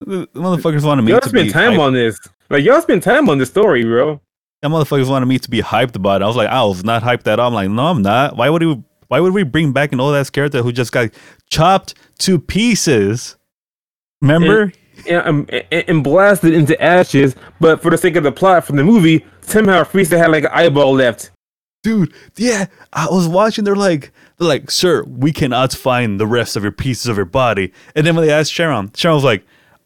[0.00, 1.80] the the motherfuckers wanted me y'all to spend be time hyped.
[1.80, 2.18] on this.
[2.50, 4.20] Like, y'all spend time on this story, bro.
[4.60, 6.24] That motherfuckers wanted me to be hyped about it.
[6.24, 7.48] I was like, I was not hyped at all.
[7.48, 8.36] I'm like, no, I'm not.
[8.36, 8.82] Why would we?
[9.08, 11.10] Why would we bring back an old ass character who just got
[11.50, 13.36] chopped to pieces?
[14.20, 14.72] Remember?
[15.08, 18.76] And, um, and, and blasted into ashes, but for the sake of the plot from
[18.76, 21.30] the movie, somehow Frieza had like an eyeball left.
[21.82, 26.56] dude yeah i was watching they're like they're like sir we cannot find the rest
[26.56, 27.72] of your pieces of your body.
[27.94, 29.44] And then when they asked Shenron Shenron was like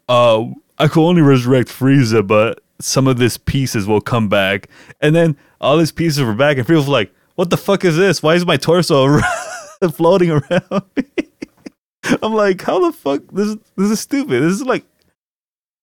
[0.09, 0.45] uh
[0.79, 4.69] i could only resurrect frieza but some of these pieces will come back.
[5.01, 7.97] And then all these pieces were back and frieza was like what the fuck is
[7.97, 8.23] this?
[8.23, 9.19] Why is my torso
[9.93, 10.63] floating around
[12.23, 13.23] i'm like how the fuck?
[13.33, 14.43] This is this is stupid.
[14.43, 14.85] This is like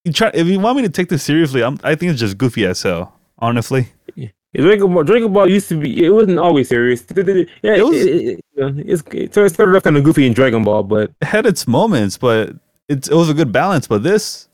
[0.03, 2.37] you try if you want me to take this seriously i'm i think it's just
[2.37, 3.89] goofy as hell honestly.
[4.15, 4.29] Yeah,
[4.61, 6.05] Dragon Ball, Dragon Ball used to be.
[6.05, 7.03] It wasn't always serious.
[7.15, 10.63] Yeah, It it was- it, it, it's, it started off kind of goofy in Dragon
[10.63, 12.49] Ball, but it had its moments, but
[12.87, 13.87] it it was a good balance.
[13.87, 14.47] But this,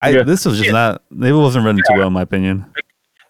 [0.00, 0.22] I Yeah.
[0.22, 1.02] this was just not.
[1.10, 2.64] It wasn't running too well, in my opinion.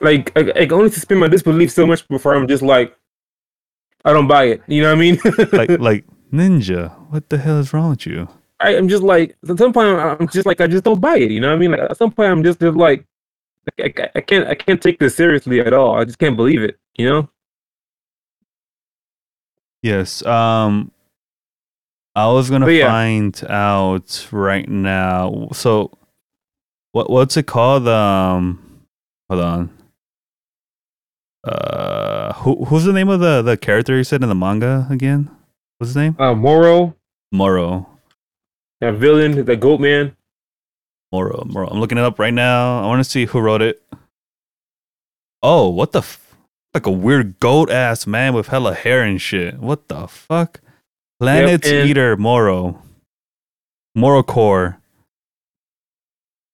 [0.01, 2.95] like I, I can only suspend my disbelief so much before I'm just like,
[4.05, 4.63] I don't buy it.
[4.69, 5.19] You know what I mean?
[5.53, 8.29] Like like ninja, what the hell is wrong with you?
[8.61, 11.17] I, I'm just like at some point I'm I'm just like I just don't buy
[11.17, 11.31] it.
[11.33, 11.71] You know what I mean?
[11.73, 13.05] Like, at some point I'm just, just like
[13.81, 15.97] I, I, I can't I can't take this seriously at all.
[15.99, 16.79] I just can't believe it.
[16.97, 17.31] You know?
[19.83, 20.25] Yes.
[20.27, 20.91] Um,
[22.15, 22.89] I was gonna yeah.
[22.89, 25.49] find out right now.
[25.53, 25.93] So,
[26.93, 27.87] what what's it called?
[27.87, 28.83] Um,
[29.29, 29.71] hold on.
[31.45, 35.31] Uh, who who's the name of the the character you said in the manga again?
[35.79, 36.17] What's his name?
[36.19, 36.97] Uh, Moro,
[37.31, 37.87] Moro.
[38.81, 40.17] that villain, the Goat Man.
[41.13, 41.45] Moro.
[41.47, 41.69] Moro.
[41.69, 42.83] I'm looking it up right now.
[42.83, 43.83] I want to see who wrote it.
[45.43, 46.01] Oh, what the?
[46.01, 46.37] F-
[46.75, 49.59] like a weird goat ass man with hella hair and shit.
[49.59, 50.61] What the fuck?
[51.19, 52.83] Planet and- Eater Moro.
[53.95, 54.79] Moro Corps.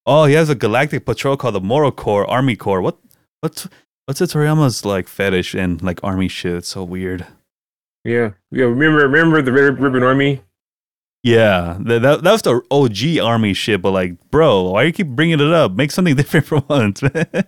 [0.06, 2.80] Oh, he has a galactic patrol called the Moro Corps, Army Corps.
[2.82, 2.98] What?
[3.40, 3.68] What's
[4.06, 6.56] what's it Toriyama's like fetish and like army shit?
[6.56, 7.26] It's so weird.
[8.04, 8.64] Yeah, yeah.
[8.64, 10.42] Remember, remember the Red Ribbon Army?
[11.24, 13.80] Yeah, that, that that was the OG army shit.
[13.80, 15.72] But like, bro, why you keep bringing it up?
[15.72, 17.26] Make something different for once, man.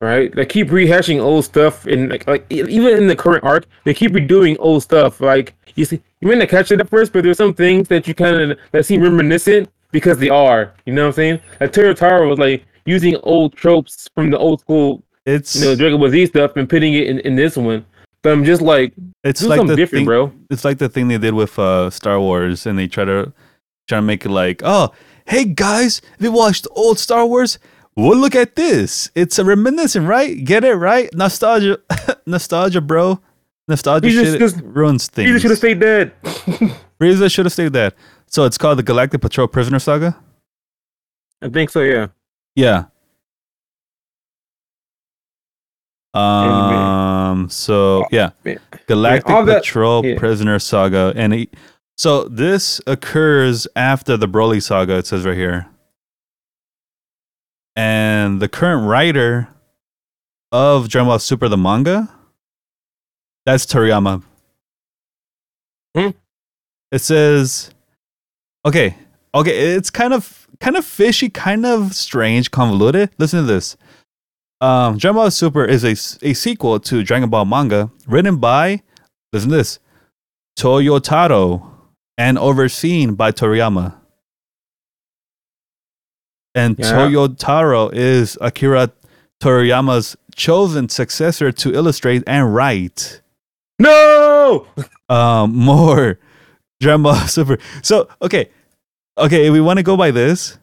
[0.00, 0.34] Right?
[0.34, 4.10] They keep rehashing old stuff, and like, like even in the current arc, they keep
[4.10, 5.20] redoing old stuff.
[5.20, 8.08] Like you see, you may not catch it at first, but there's some things that
[8.08, 10.74] you kind of that seem reminiscent because they are.
[10.86, 11.40] You know what I'm saying?
[11.60, 16.00] Like Toyotaro was like using old tropes from the old school, It's you know, Dragon
[16.00, 17.86] Ball Z stuff, and putting it in, in this one.
[18.22, 20.32] But I'm just like, it's do like something the different, thing, bro.
[20.50, 23.32] It's like the thing they did with uh, Star Wars, and they try to
[23.88, 24.92] try to make it like, oh,
[25.26, 27.58] hey guys, if you watched old Star Wars,
[27.96, 29.10] well, look at this.
[29.14, 30.42] It's a reminiscent, right?
[30.44, 31.12] Get it right?
[31.14, 31.78] Nostalgia,
[32.26, 33.20] nostalgia, bro.
[33.68, 35.28] Nostalgia Jesus shit just- ruins things.
[35.28, 36.12] You should have stayed dead.
[37.00, 37.94] Frieza should have stayed dead.
[38.28, 40.16] So it's called the Galactic Patrol Prisoner Saga.
[41.42, 41.80] I think so.
[41.80, 42.06] Yeah.
[42.54, 42.84] Yeah.
[46.14, 46.91] man-
[47.32, 47.48] Um.
[47.48, 48.58] So yeah, man.
[48.86, 50.18] Galactic all that- Patrol yeah.
[50.18, 51.46] Prisoner Saga, and
[51.96, 54.96] so this occurs after the Broly saga.
[54.98, 55.66] It says right here,
[57.76, 59.48] and the current writer
[60.50, 62.08] of Dragon Ball Super the manga,
[63.46, 64.22] that's Toriyama.
[65.96, 66.10] Hmm.
[66.90, 67.70] It says,
[68.66, 68.96] okay,
[69.34, 73.10] okay, it's kind of kind of fishy, kind of strange, convoluted.
[73.18, 73.76] Listen to this.
[74.62, 75.90] Um, Dragon Ball Super is a,
[76.24, 78.82] a sequel to Dragon Ball manga written by,
[79.32, 79.80] listen to this,
[80.56, 81.68] Toyotaro
[82.16, 83.94] and overseen by Toriyama.
[86.54, 86.92] And Yeah.
[86.92, 88.92] Toyotaro is Akira
[89.42, 93.20] Toriyama's chosen successor to illustrate and write
[93.80, 94.68] No.
[95.08, 96.20] um, more
[96.80, 97.58] Dragon Ball Super.
[97.82, 98.48] So, okay,
[99.18, 100.56] okay, if we want to go by this,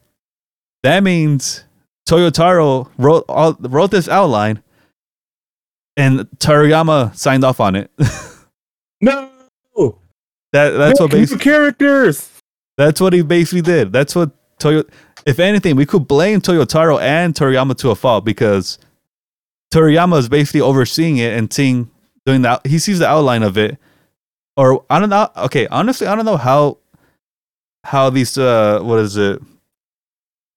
[0.83, 1.65] that means
[2.09, 4.63] Toyotaro wrote all, wrote this outline,
[5.95, 7.91] and Toriyama signed off on it.
[9.01, 9.29] No.
[10.51, 12.29] that that's what Make new basically characters.
[12.77, 13.93] that's what he basically did.
[13.93, 14.83] That's what Toyo.
[15.25, 18.77] If anything, we could blame Toyotaro and Toriyama to a fault because
[19.73, 21.89] Toriyama is basically overseeing it and seeing
[22.25, 22.67] doing that.
[22.67, 23.77] He sees the outline of it,
[24.57, 25.29] or I don't know.
[25.37, 26.79] Okay, honestly, I don't know how
[27.85, 29.41] how these uh what is it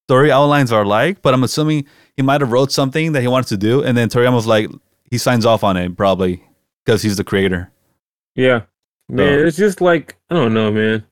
[0.09, 1.87] story outlines are like, but I'm assuming
[2.17, 4.71] he might have wrote something that he wanted to do, and then Toriyama's like
[5.11, 6.43] he signs off on it probably
[6.85, 7.71] because he's the creator.
[8.35, 8.63] Yeah,
[9.09, 11.05] man, So- it's just like I don't know, man.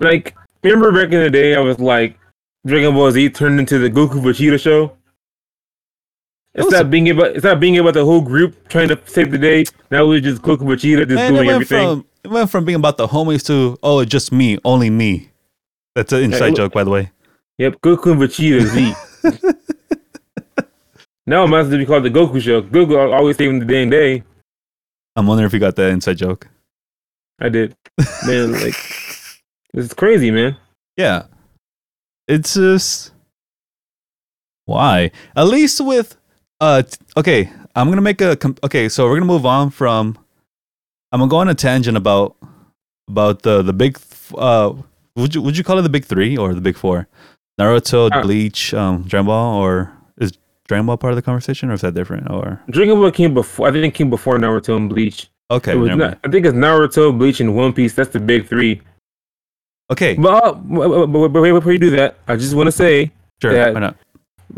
[0.00, 2.18] Like, remember back in the day, I was like,
[2.66, 4.96] Dragon Ball Z turned into the Goku Vegeta show.
[6.54, 9.30] It's not a- being about it's not being about the whole group trying to save
[9.30, 9.64] the day.
[9.90, 11.86] Now we're just Goku Vegeta just And doing went everything.
[12.02, 15.30] from it went from being about the homies to oh, it's just me, only me.
[15.94, 17.10] That's an inside look- joke, by the way.
[17.62, 18.92] Yep, Goku and Vegeta Z.
[21.28, 22.60] now it might as well be called the Goku show.
[22.60, 24.24] Goku always saving the damn day.
[25.14, 26.48] I'm wondering if you got that inside joke.
[27.40, 27.76] I did,
[28.26, 28.50] man.
[28.50, 28.74] like,
[29.72, 30.56] this is crazy, man.
[30.96, 31.26] Yeah,
[32.26, 33.12] it's just
[34.64, 35.12] why.
[35.36, 36.16] At least with
[36.60, 38.88] uh, t- okay, I'm gonna make a com- okay.
[38.88, 40.18] So we're gonna move on from.
[41.12, 42.34] I'm gonna go on a tangent about
[43.06, 44.00] about the the big.
[44.36, 44.72] Uh,
[45.14, 47.06] would you would you call it the big three or the big four?
[47.60, 50.32] Naruto, Uh, Bleach, um, Dragon Ball, or is
[50.66, 52.30] Dragon Ball part of the conversation, or is that different?
[52.30, 53.68] Or Dragon Ball came before.
[53.68, 55.28] I think it came before Naruto and Bleach.
[55.50, 56.20] okay, was never not, mind.
[56.24, 57.94] I think it's Naruto, Bleach, and One Piece.
[57.94, 58.80] That's the big three.
[59.90, 62.72] okay, But, uh, but, but, but wait, before you do that, I just want to
[62.72, 63.10] say
[63.42, 63.70] sure, yeah.
[63.70, 63.96] why not?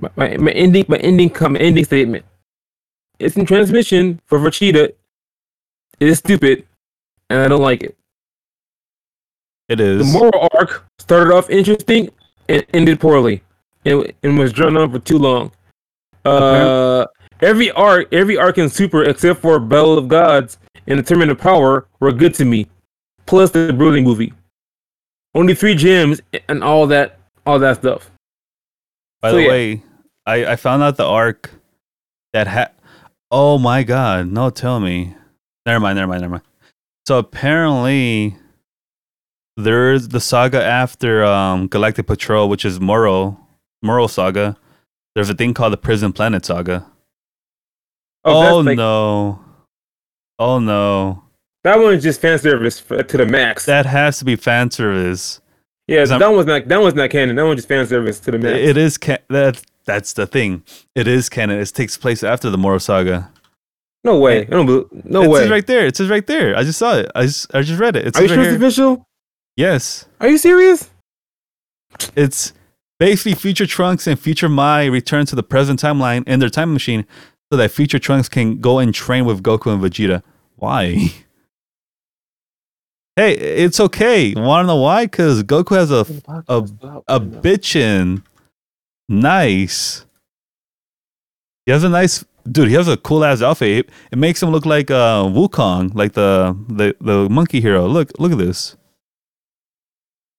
[0.00, 2.24] my, my, my ending, my ending, come ending statement.
[3.18, 4.92] It's in transmission for Vegeta.
[6.00, 6.66] It is stupid,
[7.30, 7.96] and I don't like it.
[9.68, 10.12] It is.
[10.12, 12.10] The Moro arc started off interesting
[12.48, 13.42] and ended poorly,
[13.84, 15.52] and, and was drawn on for too long.
[16.24, 17.06] Uh,
[17.40, 21.38] every arc, every arc in Super except for Battle of Gods and the Tournament of
[21.38, 22.66] Power were good to me.
[23.26, 24.32] Plus the Broly movie.
[25.34, 28.10] Only three gems and all that, all that stuff.
[29.20, 29.48] By So, the yeah.
[29.48, 29.82] way,
[30.26, 31.50] I, I found out the arc
[32.32, 32.70] that had.
[33.30, 34.28] Oh my god!
[34.28, 35.14] No, tell me.
[35.66, 35.96] Never mind.
[35.96, 36.20] Never mind.
[36.20, 36.44] Never mind.
[37.06, 38.36] So apparently,
[39.56, 43.38] there's the saga after um, Galactic Patrol, which is Moro
[43.82, 44.56] Moro Saga.
[45.14, 46.86] There's a thing called the Prison Planet Saga.
[48.24, 49.40] Oh, that's like- no!
[50.38, 51.22] Oh no!
[51.62, 53.66] That one's just fan service to the max.
[53.66, 55.40] That has to be fan service.
[55.86, 57.36] yeah, 'cause I'm- that one's not that one's not canon.
[57.36, 58.58] That one's just fan service to the max.
[58.58, 60.62] It is ca- that that's the thing.
[60.94, 61.58] It is canon.
[61.60, 63.30] It takes place after the Moro saga.
[64.02, 64.40] No way.
[64.40, 65.40] I don't believe, no it way.
[65.42, 65.86] says right there.
[65.86, 66.56] It says right there.
[66.56, 67.10] I just saw it.
[67.14, 68.06] I just I just read it.
[68.06, 69.06] It Are you says sure right it's official?
[69.56, 70.06] Yes.
[70.20, 70.90] Are you serious?
[72.16, 72.52] It's
[72.98, 77.06] basically future Trunks and future Mai return to the present timeline in their time machine
[77.52, 80.22] so that future Trunks can go and train with Goku and Vegeta.
[80.56, 81.12] Why?
[83.16, 84.34] Hey, it's okay.
[84.34, 85.04] Want to know why?
[85.06, 86.04] Because Goku has a
[86.48, 86.66] a
[87.06, 88.24] a bitchin'
[89.08, 90.04] nice.
[91.64, 92.70] He has a nice dude.
[92.70, 93.86] He has a cool ass outfit.
[93.86, 97.86] It, it makes him look like uh, Wukong, like the the the monkey hero.
[97.86, 98.76] Look, look at this.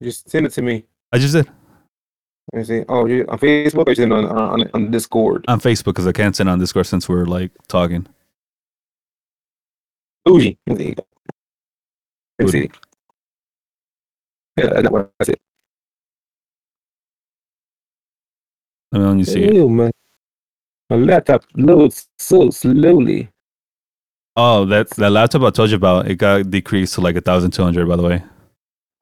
[0.03, 0.85] Just send it to me.
[1.11, 1.47] I just did
[2.53, 2.83] Let me see.
[2.89, 5.45] Oh, you on Facebook or you send on on, on Discord?
[5.47, 8.07] on Facebook because I can't send on Discord since we're like talking.
[10.25, 10.57] Bougie.
[10.65, 11.05] There you go.
[12.39, 12.71] Let me see.
[14.57, 15.35] Yeah, that's what I said.
[18.91, 19.43] Let me only see.
[19.43, 19.53] it.
[19.53, 19.91] Ew, man.
[20.89, 23.29] My laptop loads so slowly.
[24.37, 26.07] Oh, that's that laptop I told you about.
[26.09, 27.87] It got decreased to like a thousand two hundred.
[27.87, 28.23] By the way,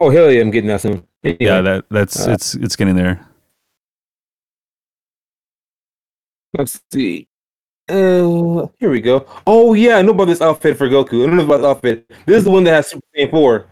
[0.03, 1.07] Oh hell yeah, I'm getting that soon.
[1.23, 3.25] Anyway, yeah, that that's Uh, it's it's getting there.
[6.57, 7.27] let's see.
[7.89, 9.25] Uh, here we go.
[9.47, 11.23] Oh yeah, I know about this outfit for Goku.
[11.23, 12.09] I don't know about the outfit.
[12.25, 13.65] This is the one that has Super Saiyan 4.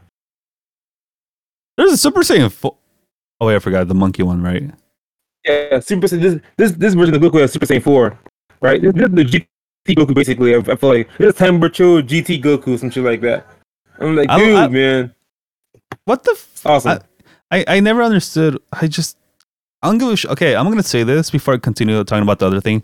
[1.77, 2.51] There's a Super Saiyan.
[2.51, 2.75] four.
[3.39, 4.63] oh wait, I forgot the monkey one, right?
[5.45, 6.21] Yeah, Super Saiyan.
[6.21, 8.19] This this this version of Goku has Super Saiyan 4,
[8.61, 8.81] right?
[8.81, 10.55] This, this is the GT Goku basically.
[10.55, 13.47] I, I feel like this Tamburcho GT Goku, some shit like that.
[13.99, 15.15] I'm like, I- dude, I- man,
[16.05, 16.31] What the?
[16.31, 16.99] F- awesome.
[17.51, 18.57] I I never understood.
[18.71, 19.17] I just
[19.81, 22.39] I don't give a sh- Okay, I'm gonna say this before I continue talking about
[22.39, 22.83] the other thing.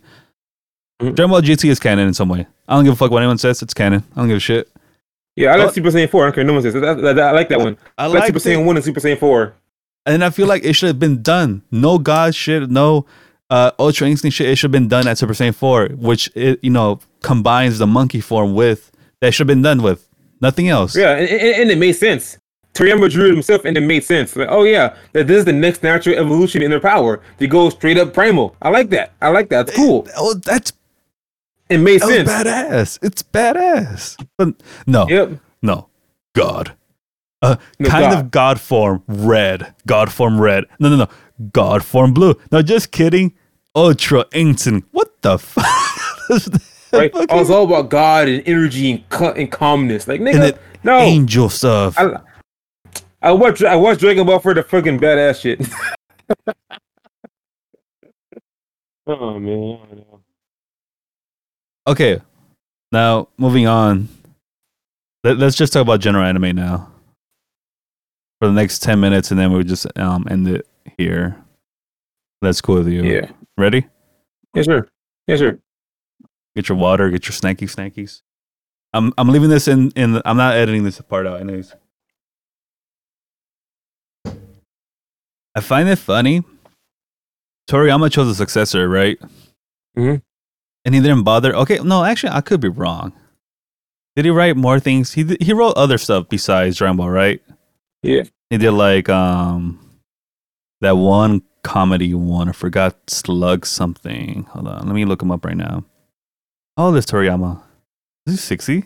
[1.02, 1.16] Mhm.
[1.16, 2.46] Dragon Ball GT is canon in some way.
[2.68, 3.62] I don't give a fuck what anyone says.
[3.62, 4.04] It's canon.
[4.16, 4.68] I don't give a shit.
[5.36, 6.24] yeah, I like Super Saiyan 4.
[6.24, 6.44] I don't care.
[6.44, 7.78] No one says that, that- that- I like that one.
[7.98, 9.54] I I like like Super Saiyan 1 and Super Saiyan 4.
[10.08, 11.62] and I feel like it should have been done.
[11.72, 13.06] No God shit, no
[13.52, 14.50] uh, Ultra Instinct shit.
[14.50, 17.86] It should have been done at Super Saiyan 4, which it you know combines the
[17.88, 18.92] monkey form with
[19.22, 20.10] that should have been done with
[20.42, 20.96] nothing else.
[20.96, 22.38] Yeah, and, and, and it made sense.
[22.78, 24.36] Toriyama drew it himself, and it made sense.
[24.36, 27.22] Like, oh yeah, that this is the next natural evolution in their power.
[27.38, 28.56] They go straight up primal.
[28.62, 29.14] I like that.
[29.22, 29.68] I like that.
[29.70, 30.08] It's cool.
[30.16, 30.74] Oh, that's
[31.70, 32.30] It made that sense.
[32.30, 33.00] badass.
[33.02, 34.24] It's badass.
[34.38, 34.50] But
[34.86, 35.32] no, Yep.
[35.62, 35.88] no,
[36.34, 36.74] God.
[37.42, 38.20] Uh, No, kind God.
[38.26, 39.74] of God form red.
[39.86, 40.66] God form red.
[40.80, 41.08] No, no, no.
[41.54, 42.36] God form blue.
[42.52, 43.34] No, just kidding.
[43.76, 44.88] Ultra Instinct.
[44.92, 45.66] What the fuck?
[46.94, 47.12] Right.
[47.30, 50.08] I was all about God and energy and, ca- and calmness.
[50.08, 50.98] Like and nigga, it, no.
[50.98, 51.98] angel stuff.
[52.00, 52.18] I,
[53.28, 55.60] I watched I watched Dragon Ball for the fucking badass shit.
[59.08, 59.80] oh man.
[61.86, 62.22] Okay.
[62.94, 64.08] Now, moving on.
[65.26, 66.90] Let, us just talk about general anime now.
[68.40, 70.66] For the next 10 minutes, and then we'll just um, end it
[70.98, 71.44] here.
[72.42, 73.04] That's cool with you.
[73.04, 73.32] Yeah.
[73.58, 73.88] Ready?
[74.54, 74.88] Yes, sir.
[75.28, 75.60] Yes, sir.
[76.56, 78.22] Get your water, get your snacky snackies.
[78.94, 81.76] I'm I'm leaving this in in the, I'm not editing this part out anyways.
[85.58, 86.44] I find it funny.
[87.68, 89.18] Toriyama chose a successor, right?
[89.98, 90.22] Mhm.
[90.86, 91.54] And he didn't bother.
[91.56, 93.12] Okay, no, actually, I could be wrong.
[94.16, 95.14] Did he write more things?
[95.14, 97.42] He he wrote other stuff besides Dragon Ball, right?
[98.04, 98.24] Yeah.
[98.52, 99.80] He did like um
[100.82, 102.50] that one comedy one.
[102.50, 104.44] I forgot Slug something.
[104.52, 105.84] Hold on, let me look him up right now.
[106.78, 107.62] Oh, this Toriyama.
[108.28, 108.86] Is he sixty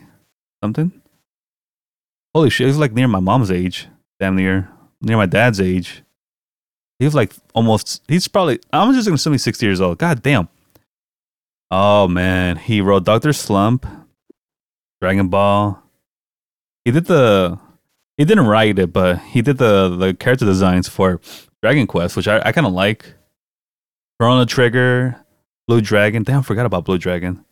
[0.64, 0.90] something?
[2.34, 3.88] Holy shit, he's like near my mom's age.
[4.18, 4.70] Damn near
[5.02, 6.02] near my dad's age.
[7.02, 8.00] He's like almost.
[8.06, 8.60] He's probably.
[8.72, 9.98] I'm just gonna assume he's sixty years old.
[9.98, 10.48] God damn.
[11.70, 13.84] Oh man, he wrote Doctor Slump,
[15.00, 15.82] Dragon Ball.
[16.84, 17.58] He did the
[18.16, 21.20] he didn't write it, but he did the the character designs for
[21.60, 23.14] Dragon Quest, which I, I kind of like.
[24.20, 25.16] Chrono Trigger,
[25.66, 26.22] Blue Dragon.
[26.22, 27.44] Damn, I forgot about Blue Dragon.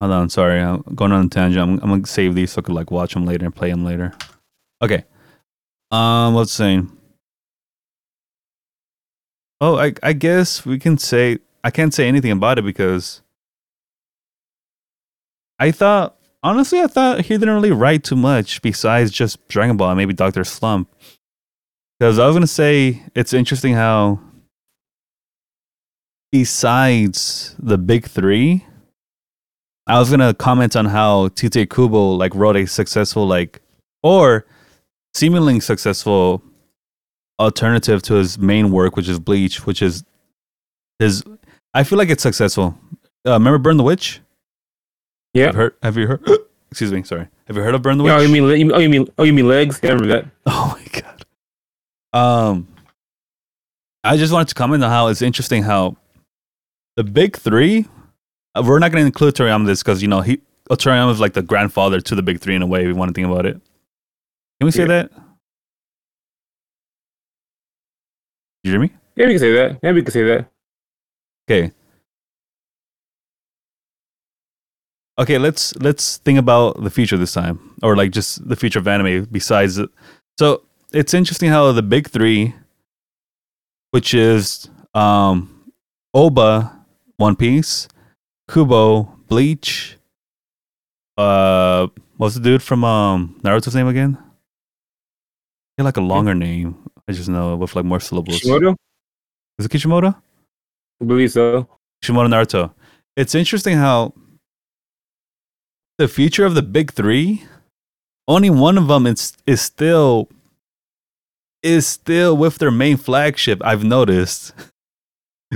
[0.00, 1.62] Hold on, sorry, I'm going on a tangent.
[1.62, 3.84] I'm, I'm gonna save these so I could like watch them later and play them
[3.84, 4.12] later.
[4.82, 5.04] Okay.
[5.92, 6.82] Um, let's see.
[9.60, 13.20] Oh, I I guess we can say I can't say anything about it because
[15.58, 19.90] I thought honestly I thought he didn't really write too much besides just Dragon Ball
[19.90, 20.88] and maybe Doctor Slump.
[21.98, 24.20] Because I was gonna say it's interesting how
[26.32, 28.64] besides the big three,
[29.86, 33.60] I was gonna comment on how Tite Kubo like wrote a successful like
[34.02, 34.46] or
[35.12, 36.42] seemingly successful
[37.40, 40.04] alternative to his main work, which is Bleach, which is
[40.98, 41.24] his.
[41.74, 42.78] I feel like it's successful.
[43.26, 44.20] Uh, remember Burn the Witch?
[45.34, 45.46] Yeah.
[45.46, 46.28] Have, heard, have you heard?
[46.70, 47.02] Excuse me.
[47.02, 47.26] Sorry.
[47.46, 48.12] Have you heard of Burn the Witch?
[48.12, 49.80] Oh, you mean oh you mean oh you mean legs?
[49.82, 50.30] Yeah, I remember that.
[50.46, 51.24] Oh my god.
[52.48, 52.68] Um
[54.04, 55.96] I just wanted to comment on how it's interesting how
[56.96, 57.86] the big three.
[58.54, 61.20] uh, We're not going to include Toriyama in this because you know he Toriyama is
[61.20, 62.80] like the grandfather to the big three in a way.
[62.82, 63.54] If we want to think about it.
[64.60, 64.86] Can we say Yeah.
[64.88, 65.12] that?
[68.64, 68.90] You hear me?
[69.16, 69.78] Yeah, we can say that.
[69.82, 70.50] Yeah, we can say that.
[71.50, 71.72] Okay.
[75.18, 78.88] Okay, let's let's think about the future this time, or like just the future of
[78.88, 79.26] anime.
[79.30, 79.90] Besides, it.
[80.38, 82.54] so it's interesting how the big three,
[83.90, 85.72] which is um,
[86.14, 86.72] Oda,
[87.18, 87.86] One Piece,
[88.50, 89.98] Kubo, Bleach.
[91.18, 94.16] Uh, what's the dude from um Naruto's name again?
[95.76, 96.79] He had like a longer name.
[97.10, 98.40] I just know with like more syllables.
[98.40, 98.76] Kishimoto?
[99.58, 100.14] Is it Kishimoto?
[101.02, 101.66] I believe so.
[102.04, 102.72] Shimono Naruto.
[103.16, 104.14] It's interesting how
[105.98, 107.42] the future of the big three,
[108.28, 110.28] only one of them is is still
[111.64, 113.60] is still with their main flagship.
[113.64, 114.52] I've noticed.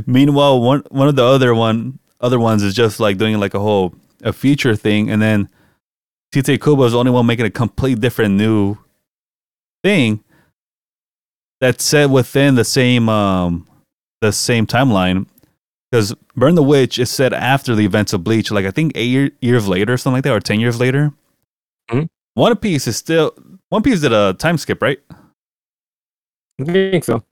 [0.07, 3.61] Meanwhile, one one of the other one other ones is just like doing like a
[3.61, 3.95] whole
[4.25, 5.49] a feature thing, and then
[6.33, 8.77] Tite Kubo is the only one making a complete different new
[9.85, 10.24] thing
[11.65, 13.67] that's set within the same um
[14.21, 15.25] the same timeline
[15.91, 19.07] because Burn the Witch is set after the events of Bleach, like I think eight
[19.07, 21.11] year, years later, or something like that, or ten years later.
[21.91, 22.09] Mhm.
[22.35, 23.33] One Piece is still
[23.71, 25.01] One Piece did a time skip, right?
[26.61, 27.25] I think so.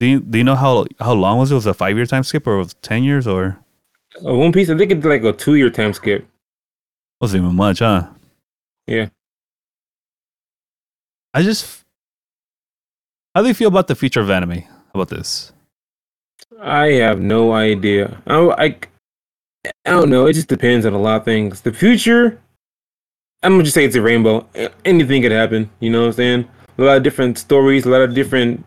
[0.00, 1.54] Do you, do you know how how long was it?
[1.56, 3.58] Was it a five year time skip or was it ten years or
[4.24, 6.26] Uh, One Piece, I think it's like a two year time skip.
[7.20, 8.08] wasn't even much, huh?
[8.86, 9.08] Yeah.
[11.34, 11.84] I just
[13.36, 14.62] how do you feel about the future of anime?
[14.62, 15.52] How about this?
[16.58, 18.22] I have no idea.
[18.26, 18.64] I, I,
[19.84, 20.24] I don't know.
[20.24, 21.60] It just depends on a lot of things.
[21.60, 22.40] The future,
[23.42, 24.46] I'm gonna just say it's a rainbow.
[24.86, 25.68] Anything could happen.
[25.80, 26.48] You know what I'm saying?
[26.78, 28.64] A lot of different stories, a lot of different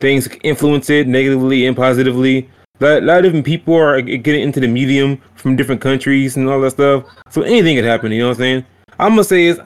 [0.00, 2.48] things influence it negatively and positively.
[2.80, 6.38] A lot, a lot of different people are getting into the medium from different countries
[6.38, 7.04] and all that stuff.
[7.28, 8.12] So anything could happen.
[8.12, 8.66] You know what I'm saying?
[8.98, 9.60] I'm gonna say is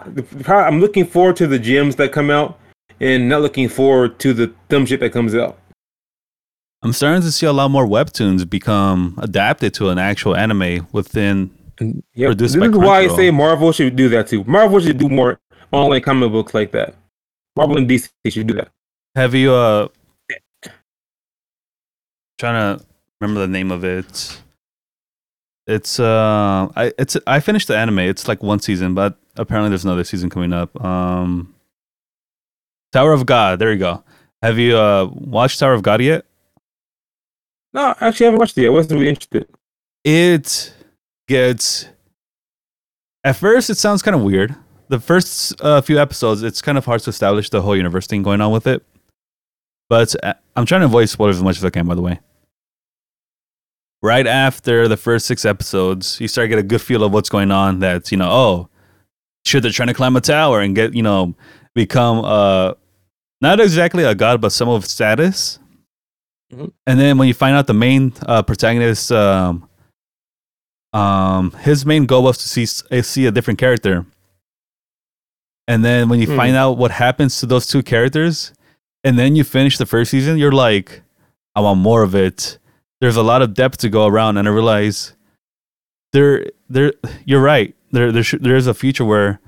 [0.48, 2.58] I'm looking forward to the gems that come out,
[3.00, 5.58] and not looking forward to the dumb shit that comes out.
[6.82, 11.50] I'm starting to see a lot more webtoons become adapted to an actual anime within
[12.14, 14.44] Yeah, this is why I say Marvel should do that too.
[14.44, 15.40] Marvel should do more
[15.72, 16.94] online comic books like that.
[17.56, 18.68] Marvel and DC should do that.
[19.14, 19.88] Have you uh
[22.38, 22.84] trying to
[23.20, 24.40] remember the name of it?
[25.66, 28.00] It's uh I it's I finished the anime.
[28.00, 30.84] It's like one season, but apparently there's another season coming up.
[30.84, 31.53] Um
[32.94, 34.04] Tower of God, there you go.
[34.40, 36.24] Have you uh watched Tower of God yet?
[37.72, 38.68] No, actually, I haven't watched it yet.
[38.68, 39.48] I wasn't really interested.
[40.04, 40.72] It
[41.26, 41.88] gets
[43.24, 44.54] at first it sounds kind of weird.
[44.90, 48.22] The first uh, few episodes, it's kind of hard to establish the whole universe thing
[48.22, 48.84] going on with it.
[49.88, 52.20] But uh, I'm trying to avoid spoilers as much as I can, by the way.
[54.02, 57.28] Right after the first six episodes, you start to get a good feel of what's
[57.28, 57.80] going on.
[57.80, 58.68] That's you know, oh,
[59.44, 61.34] shit, they're trying to climb a tower and get you know,
[61.74, 62.74] become uh,
[63.40, 65.58] not exactly a god, but some of status.
[66.52, 66.72] Mhm.
[66.86, 69.68] And then when you find out the main uh, protagonist, um,
[70.92, 72.66] um, his main goal was to see
[72.96, 74.06] uh, see a different character.
[75.66, 76.36] And then when you Hmm.
[76.36, 78.52] find out what happens to those two characters,
[79.02, 81.02] and then you finish the first season, you're like,
[81.56, 82.58] I want more of it.
[83.00, 85.14] There's a lot of depth to go around, and I realize
[86.12, 86.92] there, there,
[87.24, 87.74] you're right.
[87.92, 89.40] There, there, sh- there is a future where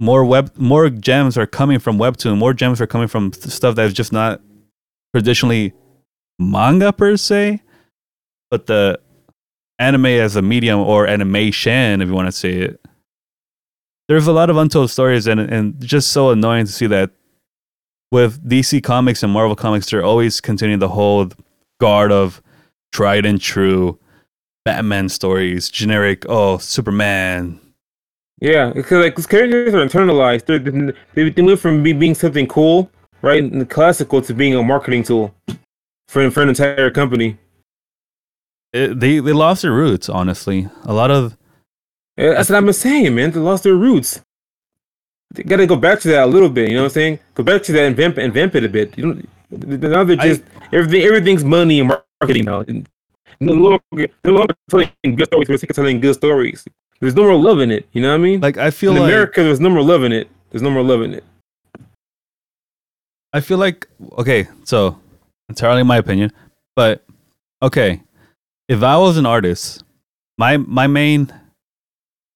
[0.00, 2.36] more web, more gems are coming from Webtoon.
[2.36, 4.40] More gems are coming from stuff that's just not
[5.14, 5.72] traditionally
[6.38, 7.62] manga per se,
[8.50, 9.00] but the
[9.78, 12.80] anime as a medium or animation, if you want to say it.
[14.08, 17.10] There's a lot of untold stories, and and just so annoying to see that
[18.12, 21.28] with DC Comics and Marvel Comics, they're always continuing the whole
[21.80, 22.40] guard of
[22.92, 23.98] tried and true
[24.64, 26.24] Batman stories, generic.
[26.28, 27.60] Oh, Superman.
[28.40, 30.44] Yeah, because like these characters are internalized.
[30.46, 30.58] They're,
[31.14, 32.90] they they move from being something cool,
[33.22, 35.34] right, and the classical, to being a marketing tool
[36.08, 37.38] for for an entire company.
[38.72, 40.08] It, they they lost their roots.
[40.10, 41.36] Honestly, a lot of
[42.18, 43.30] Yeah, that's what I've been saying, man.
[43.30, 44.20] They lost their roots.
[45.34, 46.68] They got to go back to that a little bit.
[46.68, 47.18] You know what I'm saying?
[47.34, 48.96] Go back to that and vamp and vamp it a bit.
[48.98, 51.02] You know, now they're I- just everything.
[51.02, 51.88] Everything's money and
[52.20, 52.64] marketing now.
[53.40, 56.64] No longer, no longer telling good stories the sake of telling good stories.
[57.00, 57.88] There's no more love in it.
[57.92, 58.40] You know what I mean?
[58.40, 60.28] like I feel in like America, there's no more love in it.
[60.50, 61.24] There's no more love in it.
[63.32, 63.86] I feel like
[64.18, 64.98] okay, so
[65.48, 66.32] entirely my opinion,
[66.74, 67.04] but
[67.62, 68.02] okay,
[68.68, 69.84] if I was an artist,
[70.38, 71.32] my my main,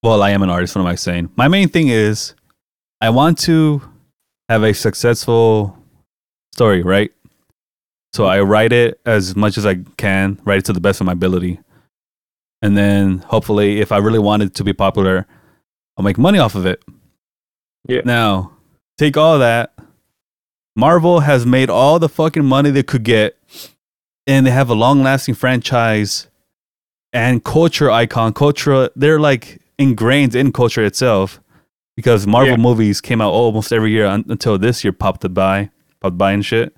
[0.03, 0.75] well, I am an artist.
[0.75, 1.31] What am I saying?
[1.37, 2.35] My main thing is,
[3.01, 3.83] I want to
[4.49, 5.79] have a successful
[6.53, 7.13] story, right?
[8.13, 11.07] So I write it as much as I can, write it to the best of
[11.07, 11.61] my ability.
[12.63, 15.27] And then hopefully, if I really want it to be popular,
[15.97, 16.83] I'll make money off of it.
[17.89, 18.03] Yeah.
[18.05, 18.53] Now,
[18.99, 19.73] take all that.
[20.77, 23.37] Marvel has made all the fucking money they could get,
[24.27, 26.29] and they have a long lasting franchise
[27.13, 28.33] and culture icon.
[28.33, 31.41] Culture, they're like ingrained in culture itself
[31.97, 32.63] because Marvel Yeah.
[32.63, 36.45] movies came out almost every year un- until this year popped by, popped by and
[36.45, 36.75] shit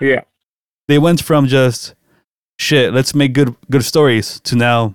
[0.00, 0.20] Yeah.
[0.86, 1.94] they went from just
[2.58, 4.94] shit let's make good good stories to now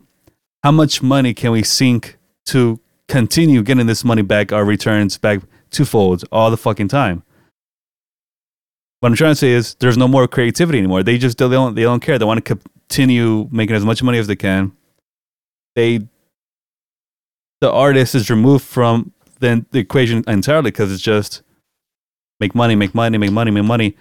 [0.64, 5.42] how much money can we sink to continue getting this money back our returns back
[5.72, 7.24] twofold all the fucking time
[9.00, 11.76] what i'm trying to say is there's no more creativity anymore they just they don't
[11.76, 14.72] they don't care they want to continue making as much money as they can
[15.76, 16.00] they
[17.62, 21.42] the artist is removed from the, the equation entirely because it's just
[22.40, 23.96] make money make money make money make money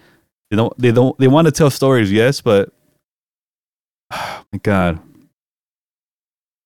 [0.49, 0.77] they don't.
[0.77, 1.17] They don't.
[1.19, 2.73] They want to tell stories, yes, but
[4.11, 4.99] oh my god,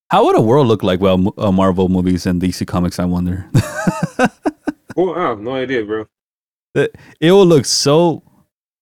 [0.10, 1.00] how would a world look like?
[1.00, 3.00] Well, uh, Marvel movies and DC comics.
[3.00, 3.50] I wonder.
[4.96, 6.06] Well, I have no idea, bro.
[6.76, 8.22] it will look so,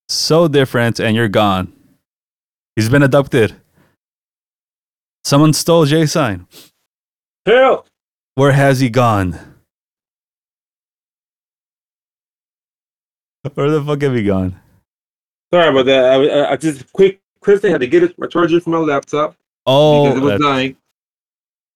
[0.09, 1.71] so different, and you're gone.
[2.75, 3.55] He's been abducted.
[5.23, 6.47] Someone stole Jay's sign.
[7.45, 7.87] Help!
[8.35, 9.39] Where has he gone?
[13.53, 14.59] Where the fuck have he gone?
[15.53, 16.03] Sorry about that.
[16.05, 19.35] I, I, I just quick, Kristen had to get it, my charger from my laptop
[19.65, 20.77] Oh, because it was that's, dying.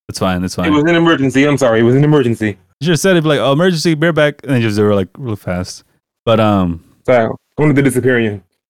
[0.07, 0.41] that's fine.
[0.41, 0.67] That's fine.
[0.67, 1.43] It was an emergency.
[1.47, 1.79] I'm sorry.
[1.79, 2.57] It was an emergency.
[2.79, 4.95] You should have said it like, oh, emergency, bear back, and then just do it
[4.95, 5.83] like real fast.
[6.25, 7.25] But um, Sorry.
[7.27, 8.43] I wanted to disappear you.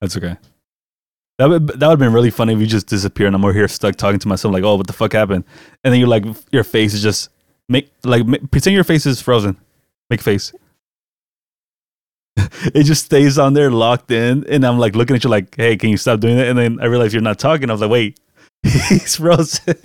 [0.00, 0.36] that's okay.
[1.38, 3.52] That would that would have been really funny if you just disappear and I'm over
[3.52, 5.44] here stuck talking to myself like, oh, what the fuck happened?
[5.84, 7.28] And then you're like your face is just
[7.68, 9.56] make like ma- pretend your face is frozen.
[10.10, 10.52] Make face.
[12.74, 15.76] it just stays on there locked in, and I'm like looking at you like, hey,
[15.76, 16.48] can you stop doing it?
[16.48, 17.70] And then I realize you're not talking.
[17.70, 18.20] I was like, wait,
[18.62, 19.74] he's frozen.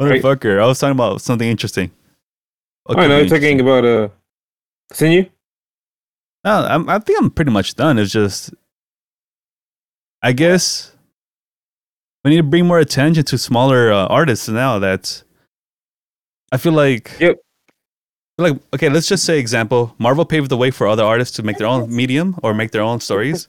[0.00, 0.22] Right.
[0.22, 1.90] Motherfucker, I was talking about something interesting.
[2.88, 3.18] I know.
[3.18, 4.08] You're talking about uh,
[4.90, 5.28] continue.
[6.44, 7.98] No, I'm, I think I'm pretty much done.
[7.98, 8.54] It's just,
[10.22, 10.92] I guess
[12.24, 14.78] we need to bring more attention to smaller uh, artists now.
[14.78, 15.24] That
[16.52, 17.38] I feel like, Yep.
[18.38, 21.58] Like, okay, let's just say example: Marvel paved the way for other artists to make
[21.58, 23.48] their own medium or make their own stories.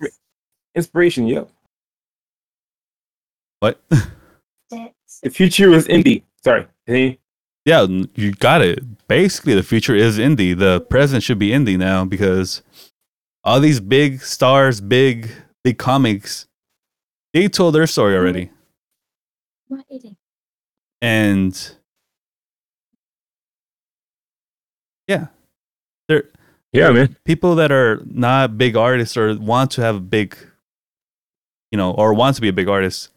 [0.76, 1.28] Inspiration.
[1.28, 1.50] Yep.
[3.60, 3.80] What?
[5.22, 6.24] The future is indie.
[6.44, 6.68] Sorry.
[6.88, 7.18] Continue.
[7.66, 7.86] yeah,
[8.16, 9.08] you got it.
[9.08, 10.58] Basically, the future is indie.
[10.58, 12.62] The present should be indie now because
[13.44, 15.30] all these big stars, big
[15.64, 16.48] big comics,
[17.34, 18.52] they told their story already.
[19.68, 20.16] What is it?
[21.02, 21.76] and
[25.10, 25.26] yeah
[26.08, 26.24] there
[26.72, 27.18] Yeah, man.
[27.26, 30.38] people that are not big artists or want to have a big
[31.72, 33.10] you know or want to be a big artist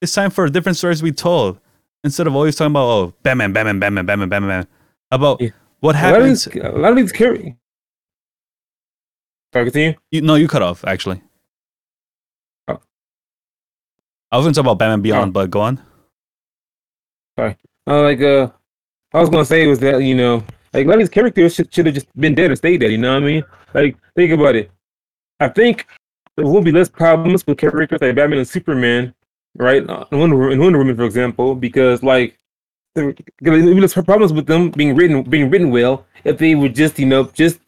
[0.00, 1.60] it's time for different stories to be told
[2.02, 4.66] instead of always talking about oh batman batman batman batman batman
[5.12, 5.50] about Yeah.
[5.80, 7.56] what A lot of happens these, a lot of these carry.
[9.52, 9.66] Sorry.
[9.66, 9.94] Continue.
[10.10, 11.20] you, no you cut off actually
[12.68, 12.80] Oh.
[14.32, 15.32] i was going to talk about batman beyond Oh.
[15.32, 15.78] but go on
[17.38, 17.56] Sorry.
[17.86, 18.48] Uh, like uh,
[19.14, 21.72] I was gonna say was that you know, like a lot of these characters should
[21.72, 22.92] should have just been dead or stayed dead.
[22.92, 23.44] You know what I mean?
[23.74, 24.70] Like think about it.
[25.40, 25.86] I think
[26.36, 29.14] there will be less problems with characters like Batman and Superman,
[29.56, 29.88] right?
[29.88, 32.38] Uh, and Wonder, and Wonder Woman, for example, because like
[32.94, 36.98] there be less problems with them being written being written well if they were just
[36.98, 37.60] you know just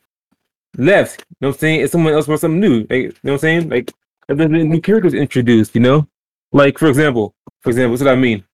[0.76, 1.20] left.
[1.20, 1.80] You know what I'm saying?
[1.80, 3.68] If someone else wrote something new, like, you know what I'm saying?
[3.68, 3.90] Like
[4.28, 6.06] if there's been new characters introduced, you know,
[6.52, 8.44] like for example, for example, what's what I mean?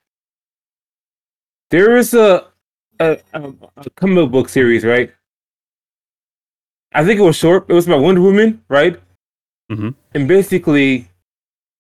[1.71, 2.50] There is a
[3.01, 5.13] a, a, a comic book series, right?
[6.93, 7.67] I think it was short.
[7.69, 9.01] It was about Wonder Woman, right?
[9.71, 9.95] Mhm.
[10.15, 11.09] And basically,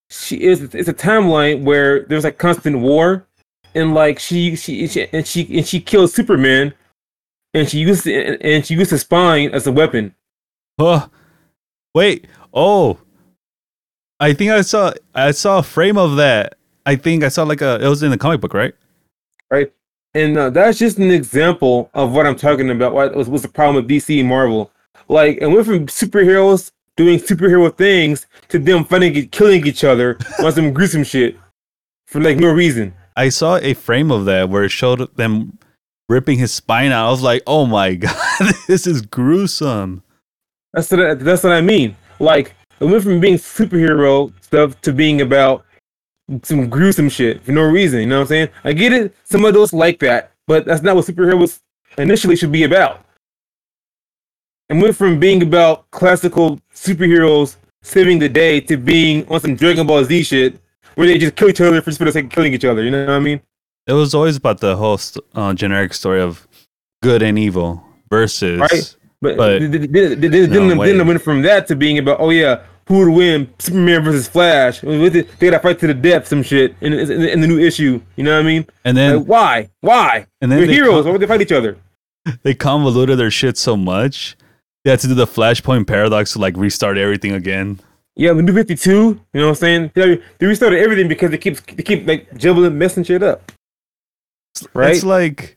[0.08, 0.62] she is.
[0.74, 3.26] It's a timeline where there's like constant war,
[3.74, 6.74] and like she she, she and she and she kills Superman,
[7.54, 10.14] and she used and, and she used his spine as a weapon.
[10.78, 11.10] Oh,
[11.94, 12.26] wait.
[12.54, 12.98] Oh,
[14.20, 16.56] I think I saw I saw a frame of that.
[16.86, 18.74] I think I saw like a it was in the comic book, right?
[19.50, 19.72] right?
[20.14, 22.94] And uh, that's just an example of what I'm talking about.
[22.94, 24.70] What was, was the problem with DC Marvel?
[25.08, 30.52] Like, and went from superheroes doing superhero things to them fighting, killing each other on
[30.52, 31.36] some gruesome shit
[32.06, 32.92] for like no reason.
[33.16, 35.58] I saw a frame of that where it showed them
[36.08, 37.06] ripping his spine out.
[37.06, 40.02] I was like, oh my god, this is gruesome.
[40.72, 41.96] That's what I, that's what I mean.
[42.18, 45.64] Like, it went from being superhero stuff to being about
[46.42, 48.00] some gruesome shit for no reason.
[48.00, 48.48] You know what I'm saying?
[48.64, 49.14] I get it.
[49.24, 51.60] Some of those like that, but that's not what superheroes
[51.98, 53.04] initially should be about.
[54.68, 59.86] and went from being about classical superheroes saving the day to being on some Dragon
[59.86, 60.60] Ball Z shit
[60.94, 62.82] where they just kill each other for the sake of killing each other.
[62.84, 63.40] You know what I mean?
[63.86, 66.46] It was always about the whole st- uh, generic story of
[67.02, 68.60] good and evil versus.
[68.60, 68.96] Right.
[69.22, 71.76] But, But- th- th- th- th- th- No, then, then it went from that to
[71.76, 73.48] being about, oh yeah, who would win?
[73.60, 74.82] Superman versus Flash.
[74.82, 77.60] With it, They gotta fight to the death, some shit in, in, in the new
[77.60, 78.00] issue.
[78.16, 78.66] You know what I mean?
[78.84, 79.70] And then Like, why?
[79.80, 80.26] Why?
[80.40, 81.02] and then They're they, heroes.
[81.02, 81.76] con- Why would they fight each other?
[82.42, 84.36] they convoluted their shit so much.
[84.82, 87.78] They had to do the Flashpoint paradox to like restart everything again.
[88.16, 89.20] Yeah, the new Fifty Two.
[89.32, 89.90] You know what I'm saying?
[89.94, 93.52] They, restarted everything because they keep they keep like jumbling, messing shit up.
[94.74, 94.96] Right?
[94.96, 95.56] It's like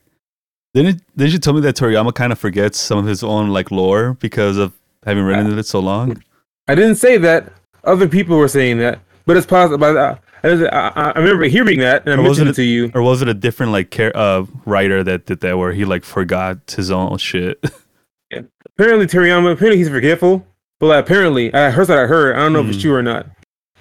[0.75, 3.71] didn't didn't you tell me that Toriyama kind of forgets some of his own like
[3.71, 4.73] lore because of
[5.03, 6.21] having written it so long?
[6.67, 7.51] I didn't say that.
[7.83, 9.83] Other people were saying that, but it's possible.
[9.85, 12.91] I, I, I remember hearing that, and I Or mentioned it it to you.
[12.95, 16.71] Or was it a different like uh, writer that did that where he like forgot
[16.75, 17.61] his own shit?
[18.77, 19.51] Apparently, Toriyama.
[19.53, 20.45] Apparently, he's forgetful.
[20.79, 22.35] But like, apparently, I heard that I heard.
[22.35, 22.81] I don't know if it's Mhm.
[22.81, 23.27] true or not.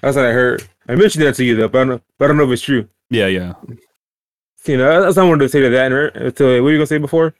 [0.00, 0.64] That's what I heard.
[0.88, 2.02] I mentioned that to you though, but I don't.
[2.18, 2.88] But I don't know if it's true.
[3.10, 3.54] yeah, yeah.
[4.66, 5.92] You know, that's what I wanted to say to that.
[5.92, 7.34] and- To what were you gonna say before?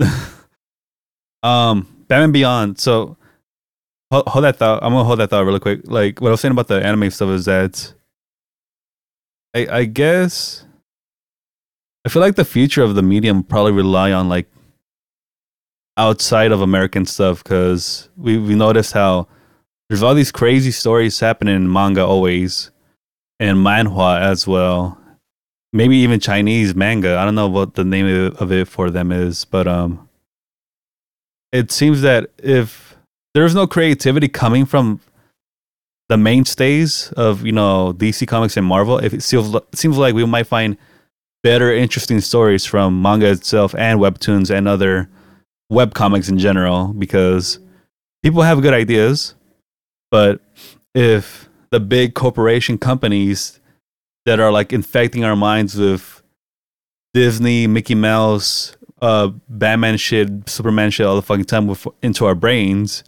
[1.42, 2.78] Um, Batman Beyond.
[2.80, 3.16] So
[4.10, 4.82] hold, hold that thought.
[4.82, 5.80] I'm gonna hold that thought really quick.
[5.84, 7.94] Like what I was saying about the anime stuff is that
[9.54, 10.64] I I guess
[12.04, 14.46] I feel like the future of the medium probably rely on like
[15.96, 19.28] outside of American stuff because we we noticed how
[19.88, 22.70] there's all these crazy stories happening in manga always
[23.38, 24.98] and manhwa as well.
[25.72, 27.16] Maybe even Chinese manga.
[27.18, 30.08] I don't know what the name of- of it for them is, but um
[31.52, 32.83] it seems that if
[33.34, 35.00] there's no creativity coming from
[36.08, 40.24] the mainstays of you know DC Comics and Marvel, if it seems seems like we
[40.24, 40.76] might find
[41.42, 45.08] better, interesting stories from manga itself and webtoons and other
[45.68, 47.58] web comics in general, because
[48.22, 49.34] people have good ideas,
[50.10, 50.40] but
[50.94, 53.60] if the big corporation companies
[54.26, 56.22] that are like infecting our minds with
[57.12, 62.34] Disney, Mickey Mouse, uh, Batman shit, Superman shit all the fucking time with, into our
[62.34, 63.04] brains,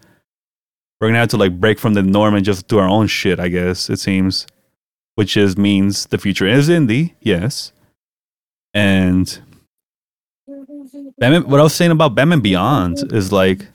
[1.00, 3.38] we're gonna have to like break from the norm and just do our own shit.
[3.40, 4.46] I guess it seems,
[5.14, 7.72] which is means the future is indie, yes,
[8.74, 9.40] and
[11.18, 11.48] Batman.
[11.48, 13.66] What I was saying about Batman Beyond is like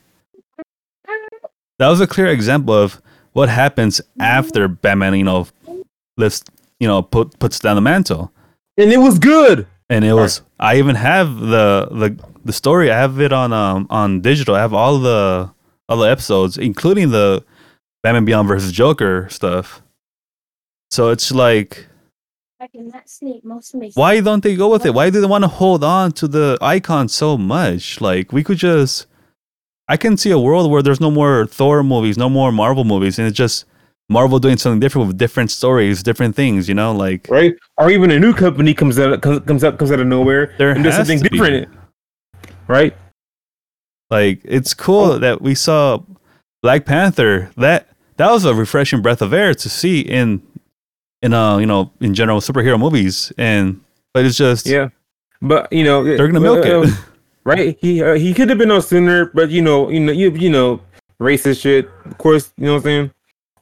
[1.78, 3.00] that was a clear example of
[3.32, 5.14] what happens after Batman.
[5.14, 5.46] You know,
[6.16, 6.42] let's
[6.80, 8.32] you know put puts down the mantle
[8.76, 9.66] And it was good.
[9.88, 12.90] and it was I even have the the the story.
[12.90, 14.54] I have it on um on digital.
[14.54, 15.50] I have all the
[15.92, 17.44] all the episodes, including the
[18.02, 19.82] Batman Beyond versus Joker stuff.
[20.90, 21.86] So it's like,
[22.60, 24.94] I cannot sleep most of why don't they go with it?
[24.94, 28.00] Why do they want to hold on to the icon so much?
[28.00, 29.06] Like we could just,
[29.88, 33.18] I can see a world where there's no more Thor movies, no more Marvel movies,
[33.18, 33.64] and it's just
[34.08, 36.68] Marvel doing something different with different stories, different things.
[36.68, 37.54] You know, like right?
[37.78, 40.70] Or even a new company comes out comes, comes out comes out of nowhere there
[40.70, 41.36] and does something to be.
[41.36, 41.68] different,
[42.68, 42.96] right?
[44.12, 46.02] Like it's cool that we saw
[46.62, 47.50] Black Panther.
[47.56, 47.88] That
[48.18, 50.42] that was a refreshing breath of air to see in
[51.22, 53.32] in uh you know in general superhero movies.
[53.38, 53.80] And
[54.12, 54.90] but it's just Yeah,
[55.40, 56.94] but you know they're gonna milk uh, it.
[57.44, 57.78] right?
[57.80, 60.50] He uh, he could have been on sooner, but you know, you know, you you
[60.50, 60.82] know,
[61.18, 61.88] racist shit.
[62.04, 63.10] Of course, you know what I'm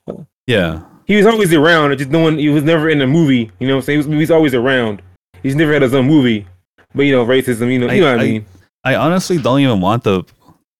[0.08, 0.28] saying.
[0.48, 1.96] yeah, He was always around.
[1.96, 2.38] Just no one.
[2.38, 3.52] He was never in a movie.
[3.60, 4.02] You know what I'm saying.
[4.02, 5.00] He was, he was always around.
[5.44, 6.44] He's never had his own movie.
[6.92, 7.72] But you know, racism.
[7.72, 8.46] You know, you know what I, I- mean.
[8.82, 10.24] I honestly don't even want the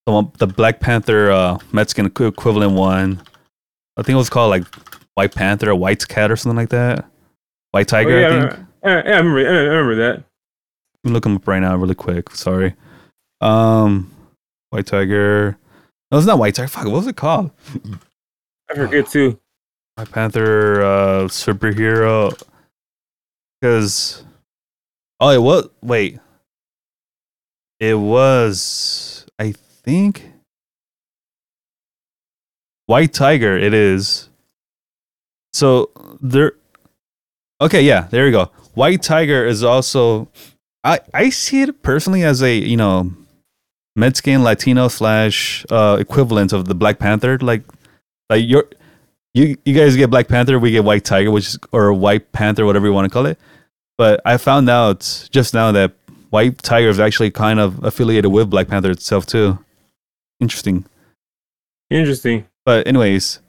[0.06, 3.22] the, one, the Black Panther uh, Mexican equi- equivalent one.
[3.96, 4.64] I think it was called like
[5.14, 7.04] White Panther or White Cat or something like that.
[7.72, 8.66] White Oh, Tiger, yeah, I think.
[8.84, 9.38] I, I, I remember.
[9.40, 10.24] I remember that.
[11.04, 12.30] Let me look them up right now, really quick.
[12.34, 12.74] Sorry.
[13.40, 14.10] Um,
[14.70, 15.56] White Tiger.
[16.10, 16.68] No, it's not White Tiger.
[16.68, 17.50] Fuck, what was it called?
[18.70, 19.38] I forget too.
[19.96, 22.32] Black Panther uh superhero
[23.60, 24.24] because
[25.18, 26.18] oh it was wait
[27.80, 29.19] it was
[29.82, 30.32] think
[32.86, 34.28] White Tiger it is
[35.52, 36.52] so there
[37.60, 40.28] okay yeah there you go White Tiger is also
[40.84, 43.12] I I see it personally as a you know
[43.96, 47.62] Mexican Latino slash uh equivalent of the Black Panther like
[48.28, 48.66] like you're
[49.34, 52.66] you you guys get Black Panther, we get White Tiger, which is or White Panther,
[52.66, 53.38] whatever you want to call it.
[53.96, 55.92] But I found out just now that
[56.30, 59.58] White Tiger is actually kind of affiliated with Black Panther itself too.
[60.40, 60.84] Interesting.
[61.90, 62.46] Interesting.
[62.64, 63.40] But anyways,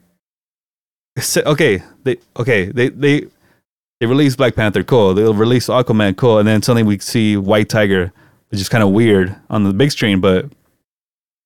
[1.18, 3.26] so- okay, they okay they they
[4.00, 5.14] they release Black Panther, cool.
[5.14, 8.12] They'll release Aquaman, cool, and then suddenly we see White Tiger,
[8.50, 10.20] which is kind of weird on the big screen.
[10.20, 10.46] But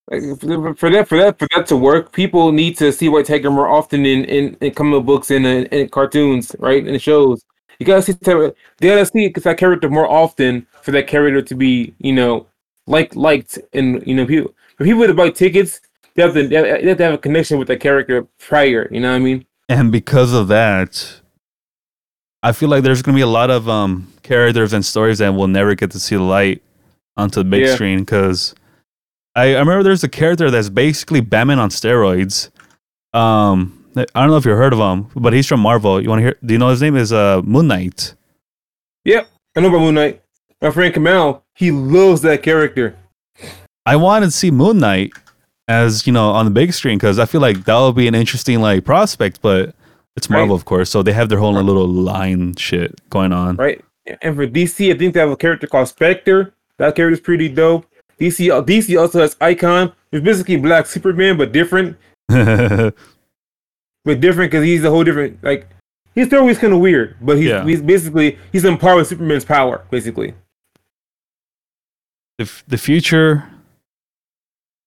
[0.08, 3.50] for for that, for that, for that to work, people need to see White Tiger
[3.50, 6.86] more often in in, in comic books and uh, in, in cartoons, right?
[6.86, 7.44] In shows,
[7.78, 8.32] you gotta see they
[8.80, 12.46] gotta see that character more often for that character to be, you know,
[12.86, 15.80] like liked and you know people for people to buy tickets,
[16.14, 16.56] they have to they
[16.88, 18.88] have to have a connection with the character prior.
[18.90, 19.46] You know what I mean?
[19.68, 21.20] And because of that,
[22.42, 25.48] I feel like there's gonna be a lot of um characters and stories that will
[25.48, 26.62] never get to see the light
[27.16, 27.74] onto the big Yeah.
[27.74, 28.54] screen because
[29.34, 32.50] I, I remember there's a character that's basically Batman on steroids.
[33.12, 36.02] Um, I don't know if you heard of him, but he's from Marvel.
[36.02, 36.38] You want to hear?
[36.44, 38.14] Do you know his name is uh Moon Knight?
[39.04, 40.22] Yep, I know about Moon Knight.
[40.60, 42.96] My friend Kamal, he loves that character.
[43.86, 45.12] I wanted to see Moon Knight
[45.68, 48.14] as you know on the big screen because I feel like that would be an
[48.14, 49.74] interesting like prospect, but
[50.16, 50.60] it's Marvel, Right.
[50.60, 53.56] of course, so they have their whole little line shit going on.
[53.56, 53.82] right?
[54.22, 56.54] And for DC, I think they have a character called Spectre.
[56.78, 57.86] That character's pretty dope.
[58.20, 59.92] DC, uh, DC also has Icon.
[60.12, 61.96] It's basically Black Superman, but different.
[64.04, 65.42] But different because he's a whole different.
[65.42, 65.68] Like
[66.14, 67.64] his story is kind of weird, but he's, Yeah.
[67.64, 70.32] he's basically he's empowered with Superman's power, basically.
[72.38, 73.42] f- the future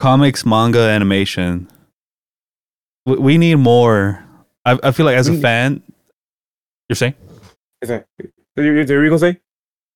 [0.00, 1.68] comics, manga, animation.
[3.06, 4.24] We, we need more.
[4.64, 5.82] I, I feel like as a fan,
[6.88, 7.14] you're saying.
[7.80, 8.08] Is that?
[8.18, 9.40] Is that what you gonna say?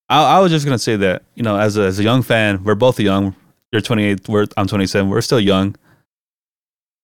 [0.08, 2.62] I, I was just gonna say that you know, as a, as a young fan,
[2.62, 3.34] we're both young.
[3.72, 4.28] You're 28.
[4.28, 5.10] We're I'm 27.
[5.10, 5.74] We're still young.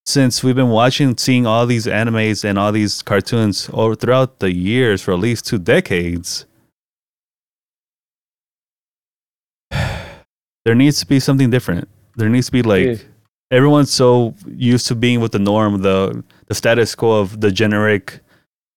[0.07, 4.53] Since we've been watching, seeing all these animes and all these cartoons over throughout the
[4.53, 6.47] years for at least two decades,
[10.65, 11.89] there needs to be something different.
[12.21, 12.95] There needs to be like Yeah.
[13.51, 18.21] everyone's so used to being with the norm, the the status quo of the generic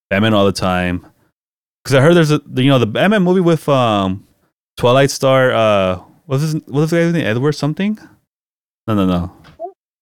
[0.10, 1.06] Batman all the time.
[1.84, 4.26] Because I heard there's a you know the Batman movie with um
[4.78, 5.52] Twilight Star.
[5.52, 7.26] Uh, what's his what's the guy's name?
[7.28, 8.00] Edward something?
[8.88, 9.32] No, no, no.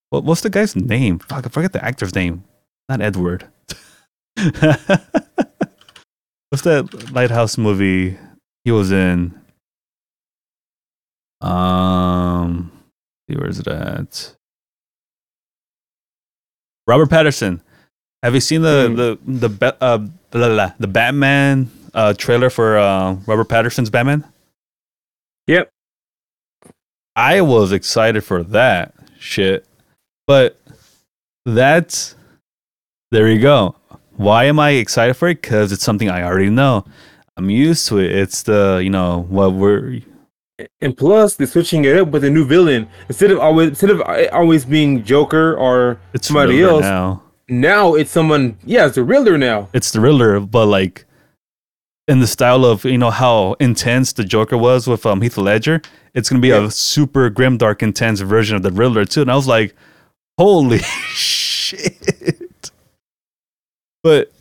[0.09, 1.19] What, what's the guy's name?
[1.19, 2.43] Fuck, I forget the actor's name.
[2.89, 3.47] Not Edward.
[6.49, 8.17] what's that Lighthouse movie
[8.65, 9.39] he was in?
[11.41, 12.71] Um,
[13.31, 14.35] see where's it at?
[16.87, 17.61] Robert Pattinson.
[18.23, 18.95] Have you seen the Hmm.
[18.95, 24.25] the the uh, blah, blah, blah, the Batman uh, trailer for uh, Robert Pattinson's Batman?
[25.47, 25.69] Yep.
[27.15, 29.65] I was excited for that shit,
[30.27, 30.59] but
[31.45, 32.15] that's
[33.11, 33.75] there you go.
[34.15, 35.41] Why am I excited for it?
[35.41, 36.85] Because it's something I already know.
[37.37, 38.11] I'm used to it.
[38.11, 39.99] It's the you know what we're
[40.81, 44.01] And plus, they're switching it up with a new villain instead of always instead of
[44.33, 46.81] always being Joker or it's somebody Riddler else.
[46.83, 47.23] now.
[47.49, 48.57] Now it's someone.
[48.65, 49.67] Yeah, it's the Riddler now.
[49.73, 51.05] It's the Riddler, but like
[52.07, 55.81] in the style of you know how intense the Joker was with um Heath Ledger.
[56.13, 56.65] It's gonna be Yeah.
[56.65, 59.21] a super grim, dark, intense version of the Riddler too.
[59.21, 59.75] And I was like,
[60.37, 60.79] holy
[61.13, 62.71] shit!
[64.03, 64.31] But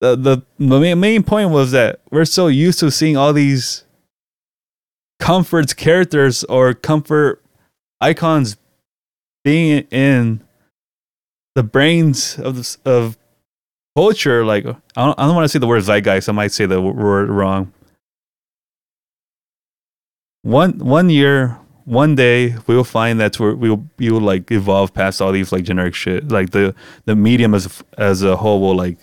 [0.00, 3.84] the the the main point was that we're so used to seeing all these
[5.18, 7.42] comforts characters or comfort
[8.00, 8.56] icons
[9.44, 10.42] being in
[11.54, 13.18] the brains of this, of
[13.96, 16.66] culture like i don't, I don't want to say the word zeitgeist i might say
[16.66, 17.72] the word wrong.
[20.42, 24.50] One one year one day we will find that we're, we will we will like
[24.50, 26.28] evolve past all these like generic shit.
[26.28, 26.74] Like the
[27.06, 28.98] the medium as as a whole will like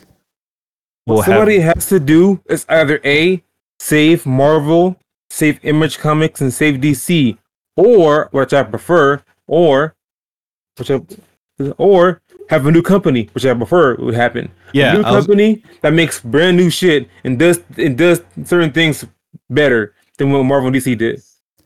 [1.06, 3.44] will What have somebody has to do is either a
[3.80, 4.98] save Marvel,
[5.36, 7.38] save Image Comics, and save DC,
[7.76, 9.96] or which I prefer, or
[10.78, 11.02] which I,
[11.78, 14.50] or have a new company, which I prefer would happen.
[14.74, 18.72] yeah a new was- company that makes brand new shit and does and does certain
[18.72, 19.06] things
[19.50, 21.22] better than what Marvel and DC did.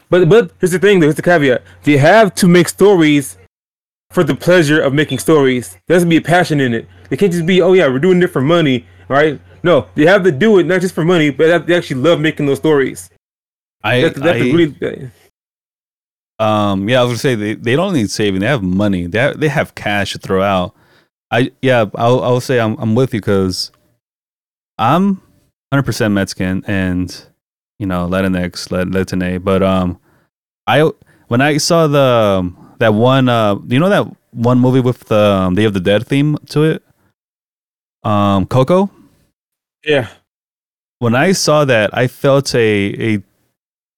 [0.09, 3.38] But but here's the thing, though, here's the caveat: they have to make stories
[4.09, 5.78] for the pleasure of making stories.
[5.86, 6.88] There has to be a passion in it.
[7.09, 9.39] They can't just be, oh yeah, we're doing it for money, right?
[9.61, 12.47] No, they have to do it not just for money, but they actually love making
[12.47, 13.11] those stories.
[13.84, 15.11] I, That's, that's I- really
[16.39, 18.41] Um, yeah, I was gonna say they, they don't need saving.
[18.41, 19.07] They have money.
[19.07, 20.73] They have, they have cash to throw out.
[21.32, 23.71] I yeah, I'll I'll say I'm I'm with you because
[24.77, 25.15] I'm
[25.71, 27.25] 100 percent Mexican and
[27.77, 29.39] you know Latinx, Lat- Latine.
[29.43, 29.99] But um,
[30.65, 30.89] I
[31.27, 35.19] when I saw the that one uh, do you know that one movie with the
[35.19, 36.84] um, Day of the Dead theme to it?
[38.03, 38.89] Um, Coco.
[39.86, 40.07] yeah.
[40.99, 43.23] when I saw that, I felt a a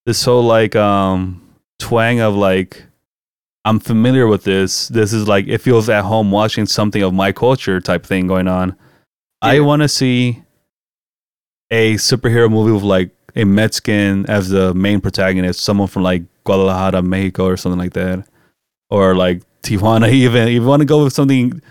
[0.06, 1.42] this whole like um
[1.80, 2.84] twang of like
[3.64, 4.88] I'm familiar with this.
[4.88, 8.48] This is like it feels at home watching something of my culture type thing going
[8.48, 8.76] on.
[9.42, 10.44] I want to see
[11.70, 17.02] a superhero movie with like a Mexican as the main protagonist, someone from like Guadalajara,
[17.02, 18.26] Mexico, or something like that.
[18.90, 20.12] or like Tijuana.
[20.12, 21.62] Even if you want to go with something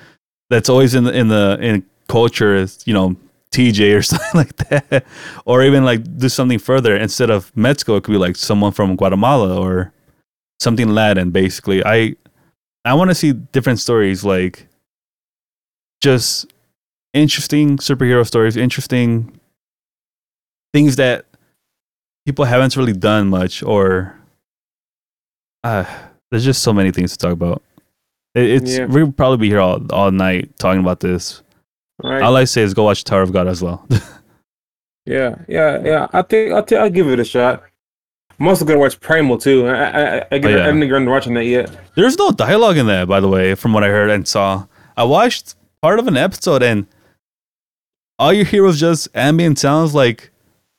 [0.49, 3.17] that's always in the in the in culture, is you know
[3.53, 5.05] TJ or something like that,
[5.45, 7.97] or even like do something further instead of Mexico.
[7.97, 9.93] It could be like someone from Guatemala or
[10.61, 11.31] something Latin.
[11.31, 12.15] Basically, I
[12.85, 14.67] I want to see different stories, like
[16.01, 16.47] just
[17.13, 19.39] interesting superhero stories, interesting
[20.73, 21.27] things that
[22.25, 24.17] people haven't really done much, or
[25.65, 25.85] uh,
[26.31, 27.63] there's just so many things to talk about.
[28.35, 28.85] It, it's Yeah.
[28.87, 31.43] we'll probably be here all all night talking about this.
[32.03, 32.23] Right.
[32.23, 33.87] All I say is go watch Tower of God as well.
[35.07, 36.07] yeah, yeah, yeah.
[36.13, 37.63] I think I'll, give it a shot.
[38.39, 39.67] I'm also gonna watch Primal too.
[39.67, 40.69] I I, I, get, Oh, yeah.
[40.69, 41.71] I get around to watching that yet.
[41.95, 44.67] There's no dialogue in that, by the way, from what I heard and saw.
[44.97, 46.87] I watched part of an episode and
[48.19, 50.31] all you hear was just ambient sounds like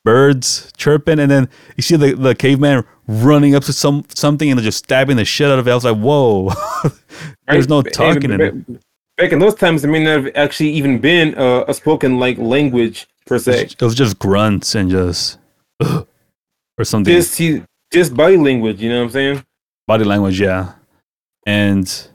[0.05, 4.61] birds chirping, and then you see the, the caveman running up to some something and
[4.61, 5.71] just stabbing the shit out of it.
[5.71, 6.51] I was like, whoa.
[7.47, 8.53] There's no talking in it.
[9.21, 12.37] Back, in those times, there may not have actually even been uh, a spoken like
[12.37, 13.63] language per se.
[13.63, 15.37] It was just grunts and just
[15.81, 17.13] or something.
[17.13, 18.81] Just he, just body language.
[18.81, 19.45] You know what I'm saying?
[19.91, 20.71] body language yeah
[21.45, 22.07] and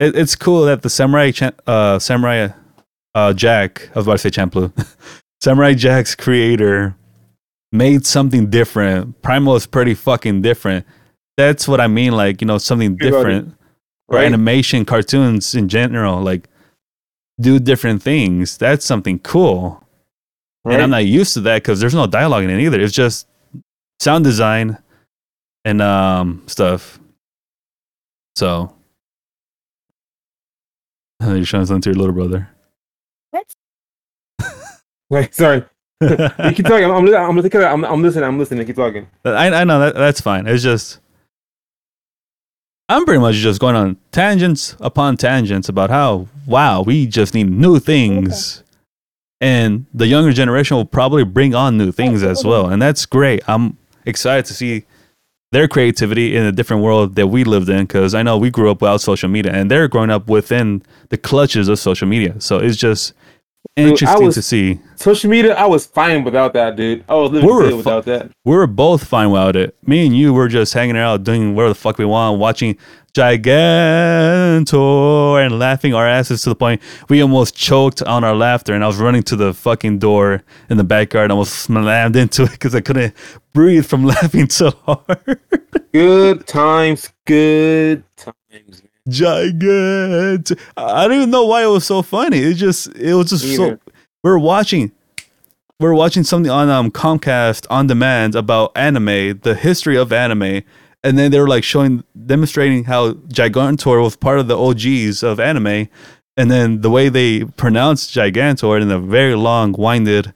[0.00, 2.48] it, it's cool that the samurai Cha- uh samurai
[3.14, 4.72] uh jack i was about to say champloo
[5.40, 6.96] samurai jack's creator
[7.70, 10.84] made something different primal is pretty fucking different
[11.36, 13.54] that's what i mean like you know something different
[14.08, 14.26] or Right?
[14.26, 16.48] animation cartoons in general like
[17.40, 19.82] do different things that's something cool
[20.64, 20.74] right?
[20.74, 22.80] and I'm not used to that because there's no dialogue in it either.
[22.80, 23.26] It's just
[24.00, 24.78] sound design
[25.64, 26.98] and um stuff.
[28.36, 28.74] So
[31.22, 32.48] you're showing something to your little brother.
[33.30, 33.52] What?
[35.10, 35.64] Wait, sorry.
[36.02, 36.08] you
[36.52, 36.84] keep talking.
[36.84, 37.64] I'm, I'm, I'm, listening.
[37.64, 38.24] I'm, I'm listening.
[38.24, 38.66] I'm listening.
[38.66, 39.06] Keep talking.
[39.24, 40.46] I I know that that's fine.
[40.48, 40.98] It's just
[42.92, 47.48] I'm pretty much just going on tangents upon tangents about how wow we just need
[47.48, 48.62] new things,
[49.40, 53.42] and the younger generation will probably bring on new things as well, and that's great.
[53.48, 54.84] I'm excited to see
[55.52, 58.70] their creativity in a different world that we lived in because I know we grew
[58.70, 62.38] up without social media, and they're growing up within the clutches of social media.
[62.42, 63.14] So it's just
[63.76, 64.80] Dude, interesting was- to see.
[64.96, 67.04] Social media, I was fine without that, dude.
[67.08, 68.30] I was living We were without that.
[68.44, 69.74] we were both fine without it.
[69.86, 72.76] Me and you were just hanging out, doing whatever the fuck we want, watching
[73.14, 74.64] Gigantor
[75.44, 78.74] and laughing our asses to the point we almost choked on our laughter.
[78.74, 82.44] And I was running to the fucking door in the backyard and almost slammed into
[82.44, 83.14] it because I couldn't
[83.52, 85.40] breathe from laughing so hard.
[85.92, 88.82] Good times, good times.
[89.08, 90.58] Gigant.
[90.76, 92.38] I don't even know why it was so funny.
[92.38, 93.78] It just, it was just so.
[94.24, 94.92] We were watching
[95.82, 100.62] we were watching something on um, Comcast on demand about anime, the history of anime,
[101.02, 105.40] and then they were like showing, demonstrating how Gigantor was part of the OGs of
[105.40, 105.88] anime,
[106.36, 110.32] and then the way they pronounced Gigantor in a very long, winded,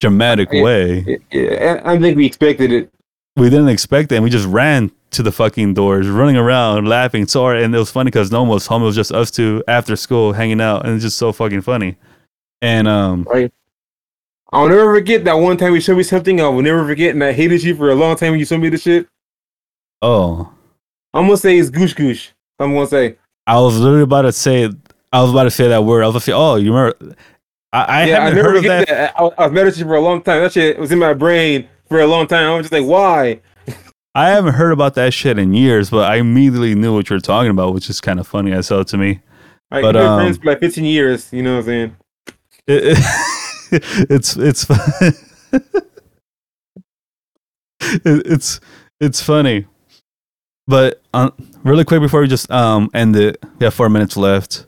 [0.00, 0.62] dramatic Yeah.
[0.62, 1.18] way.
[1.34, 2.88] I I think we expected it.
[3.36, 7.26] We didn't expect it, and we just ran to the fucking doors, running around, laughing
[7.26, 8.82] so hard, and it was funny because no one was home.
[8.82, 11.96] It was just us two after school hanging out, and it's just so fucking funny.
[12.60, 13.52] And um, Right.
[14.50, 16.40] I'll never forget that one time you showed me something.
[16.40, 18.60] I will never forget, and I hated you for a long time when you showed
[18.60, 19.06] me the shit.
[20.02, 20.52] oh,
[21.14, 22.30] I'm gonna say it's goosh goosh.
[22.58, 23.16] I'm gonna say.
[23.46, 24.70] I was literally about to say,
[25.12, 26.02] I was about to say that word.
[26.02, 27.16] I was about to say, oh, you remember?
[27.72, 29.16] I, I yeah, I haven't never heard of forget that.
[29.16, 29.38] that.
[29.38, 30.42] I, I at you for a long time.
[30.42, 32.46] That shit was in my brain for a long time.
[32.46, 33.40] I was just like, why?
[34.18, 37.20] I haven't heard about that shit in years, but I immediately knew what you were
[37.20, 38.52] talking about, which is kind of funny.
[38.52, 39.20] I saw it to me.
[39.70, 41.32] Like, But, um, friends for like 15 years.
[41.32, 41.96] You know what I'm saying?
[42.66, 43.04] It- it-
[44.10, 44.66] it's it's
[47.80, 48.60] it, it's
[49.00, 49.66] it's funny,
[50.66, 54.64] but um, really quick before we just um end it, we have four minutes left.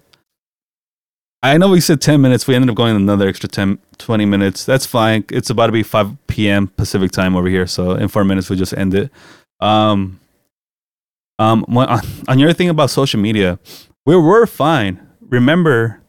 [1.42, 2.46] I know we said 10 minutes.
[2.46, 4.66] We ended up going another extra 10, 20 minutes.
[4.66, 5.24] That's fine.
[5.30, 6.68] It's about to be 5 p.m.
[6.68, 7.66] Pacific time over here.
[7.66, 9.10] So in four minutes, we just end it.
[9.60, 10.20] Um,
[11.38, 13.58] um, on, on your thing about social media,
[14.06, 15.06] we were fine.
[15.20, 16.00] Remember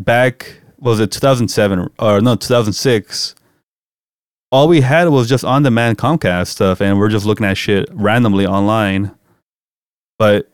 [0.00, 3.34] back, was it 2007 or no, 2006?
[4.52, 7.88] All we had was just on demand Comcast stuff, and we're just looking at shit
[7.92, 9.12] randomly online.
[10.18, 10.50] But